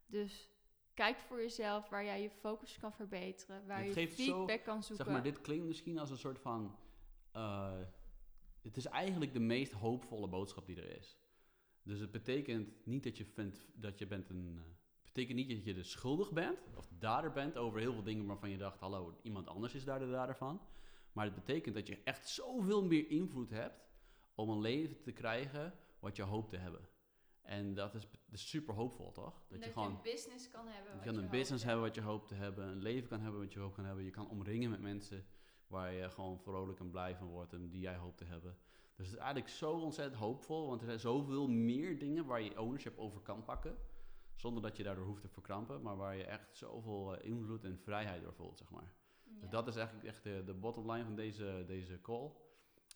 Dus 0.06 0.50
kijk 0.94 1.18
voor 1.18 1.40
jezelf 1.40 1.88
waar 1.88 2.04
jij 2.04 2.22
je 2.22 2.30
focus 2.30 2.78
kan 2.78 2.92
verbeteren. 2.92 3.66
Waar 3.66 3.84
je 3.84 3.92
zo- 3.92 4.06
feedback 4.06 4.64
kan 4.64 4.82
zoeken. 4.82 5.04
Zeg 5.04 5.14
maar, 5.14 5.22
dit 5.22 5.40
klinkt 5.40 5.66
misschien 5.66 5.98
als 5.98 6.10
een 6.10 6.18
soort 6.18 6.38
van. 6.38 6.78
eh, 7.32 7.80
het 8.62 8.76
is 8.76 8.86
eigenlijk 8.86 9.32
de 9.32 9.40
meest 9.40 9.72
hoopvolle 9.72 10.28
boodschap 10.28 10.66
die 10.66 10.76
er 10.82 10.96
is. 10.98 11.18
Dus 11.82 12.00
het 12.00 12.10
betekent 12.10 12.86
niet 12.86 13.02
dat 13.02 13.16
je 13.16 13.24
vindt 13.24 13.66
dat 13.74 13.98
je 13.98 14.06
bent 14.06 14.28
een. 14.28 14.60
Betekent 15.12 15.38
niet 15.38 15.48
dat 15.48 15.64
je 15.64 15.74
de 15.74 15.82
schuldig 15.82 16.32
bent 16.32 16.58
of 16.76 16.86
de 16.86 16.98
dader 16.98 17.32
bent 17.32 17.56
over 17.56 17.80
heel 17.80 17.92
veel 17.92 18.02
dingen 18.02 18.26
waarvan 18.26 18.50
je 18.50 18.56
dacht: 18.56 18.80
hallo, 18.80 19.18
iemand 19.22 19.48
anders 19.48 19.74
is 19.74 19.84
daar 19.84 19.98
de 19.98 20.10
dader 20.10 20.36
van. 20.36 20.60
Maar 21.12 21.24
het 21.24 21.34
betekent 21.34 21.74
dat 21.74 21.86
je 21.86 21.98
echt 22.04 22.28
zoveel 22.28 22.84
meer 22.84 23.10
invloed 23.10 23.50
hebt 23.50 23.88
om 24.34 24.50
een 24.50 24.60
leven 24.60 25.02
te 25.02 25.12
krijgen 25.12 25.74
wat 25.98 26.16
je 26.16 26.22
hoopt 26.22 26.50
te 26.50 26.56
hebben. 26.56 26.88
En 27.42 27.74
dat 27.74 27.94
is, 27.94 28.06
super 28.32 28.74
hoopvol, 28.74 29.12
toch? 29.12 29.42
dat 29.48 29.64
je 29.64 29.72
gewoon 29.72 29.90
een 29.90 30.02
business 30.02 30.48
kan 30.48 30.66
hebben. 30.66 30.94
je 30.94 31.00
kan 31.00 31.14
een 31.14 31.20
hoopt 31.20 31.30
business 31.30 31.64
hebben 31.64 31.82
wat 31.82 31.94
je 31.94 32.00
hoopt 32.00 32.28
te 32.28 32.34
hebben, 32.34 32.66
een 32.66 32.82
leven 32.82 33.08
kan 33.08 33.20
hebben 33.20 33.40
wat 33.40 33.52
je 33.52 33.58
hoopt 33.58 33.74
kan 33.74 33.84
hebben. 33.84 34.04
Je 34.04 34.10
kan 34.10 34.28
omringen 34.28 34.70
met 34.70 34.80
mensen 34.80 35.26
waar 35.66 35.92
je 35.92 36.10
gewoon 36.10 36.40
vrolijk 36.40 36.80
en 36.80 36.90
blij 36.90 37.16
van 37.16 37.28
wordt 37.28 37.52
en 37.52 37.70
die 37.70 37.80
jij 37.80 37.96
hoopt 37.96 38.18
te 38.18 38.24
hebben. 38.24 38.56
Dus 38.96 39.06
het 39.06 39.16
is 39.16 39.22
eigenlijk 39.22 39.48
zo 39.48 39.72
ontzettend 39.72 40.20
hoopvol, 40.20 40.66
want 40.66 40.80
er 40.80 40.86
zijn 40.86 41.00
zoveel 41.00 41.48
meer 41.48 41.98
dingen 41.98 42.26
waar 42.26 42.42
je 42.42 42.60
ownership 42.60 42.98
over 42.98 43.20
kan 43.20 43.44
pakken. 43.44 43.76
Zonder 44.36 44.62
dat 44.62 44.76
je 44.76 44.82
daardoor 44.82 45.04
hoeft 45.06 45.20
te 45.22 45.28
verkrampen, 45.28 45.82
maar 45.82 45.96
waar 45.96 46.16
je 46.16 46.24
echt 46.24 46.56
zoveel 46.56 47.16
eh, 47.16 47.30
invloed 47.30 47.64
en 47.64 47.78
vrijheid 47.78 48.22
door 48.22 48.34
voelt, 48.34 48.58
zeg 48.58 48.70
maar. 48.70 48.92
Ja. 49.24 49.40
Dus 49.40 49.50
dat 49.50 49.66
is 49.66 49.76
eigenlijk 49.76 50.06
echt 50.06 50.22
de, 50.22 50.42
de 50.44 50.54
bottom 50.54 50.90
line 50.92 51.04
van 51.04 51.14
deze, 51.14 51.64
deze 51.66 52.00
call. 52.00 52.30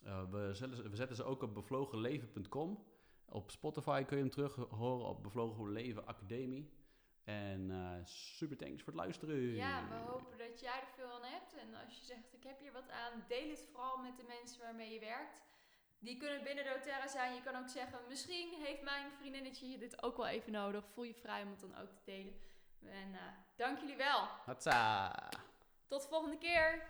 Eh, 0.03 0.29
we, 0.29 0.49
zetten, 0.53 0.77
ze- 0.77 0.89
we 0.89 0.95
zetten 0.95 1.15
ze 1.15 1.23
ook 1.23 1.41
op 1.43 1.53
bevlogenleven.com. 1.53 2.83
Op 3.25 3.51
Spotify 3.51 4.03
kun 4.03 4.17
je 4.17 4.23
hem 4.23 4.31
terug 4.31 4.55
horen 4.55 5.05
op 5.07 5.23
Bevlogen 5.23 5.71
Leven 5.71 6.07
Academie. 6.07 6.73
En 7.23 7.71
eh, 7.71 8.05
super 8.05 8.57
thanks 8.57 8.83
voor 8.83 8.93
het 8.93 9.01
luisteren. 9.01 9.37
Ja, 9.41 9.87
we 9.89 9.95
hopen 9.95 10.37
dat 10.37 10.59
jij 10.59 10.79
er 10.79 10.87
veel 10.95 11.11
aan 11.11 11.23
hebt. 11.23 11.53
En 11.55 11.75
als 11.85 11.97
je 11.99 12.03
zegt, 12.05 12.33
ik 12.33 12.43
heb 12.43 12.59
hier 12.59 12.71
wat 12.71 12.89
aan, 12.89 13.23
deel 13.27 13.49
het 13.49 13.67
vooral 13.71 13.97
met 13.97 14.17
de 14.17 14.23
mensen 14.27 14.61
waarmee 14.61 14.93
je 14.93 14.99
werkt. 14.99 15.43
Die 16.05 16.17
kunnen 16.17 16.43
binnen 16.43 16.65
doTERRA 16.65 17.07
zijn. 17.07 17.33
Je 17.33 17.41
kan 17.41 17.55
ook 17.55 17.69
zeggen, 17.69 17.99
misschien 18.07 18.53
heeft 18.63 18.81
mijn 18.81 19.11
vriendinnetje 19.19 19.77
dit 19.77 20.03
ook 20.03 20.17
wel 20.17 20.27
even 20.27 20.51
nodig. 20.51 20.83
Voel 20.93 21.03
je 21.03 21.13
vrij 21.13 21.43
om 21.43 21.49
het 21.49 21.59
dan 21.59 21.77
ook 21.77 21.89
te 21.89 22.01
delen. 22.05 22.33
En 22.79 23.13
eh, 23.13 23.21
dank 23.55 23.79
jullie 23.79 23.95
wel. 23.95 24.19
Hatsa! 24.45 25.11
Tot 25.87 26.01
de 26.01 26.07
volgende 26.07 26.37
keer. 26.37 26.83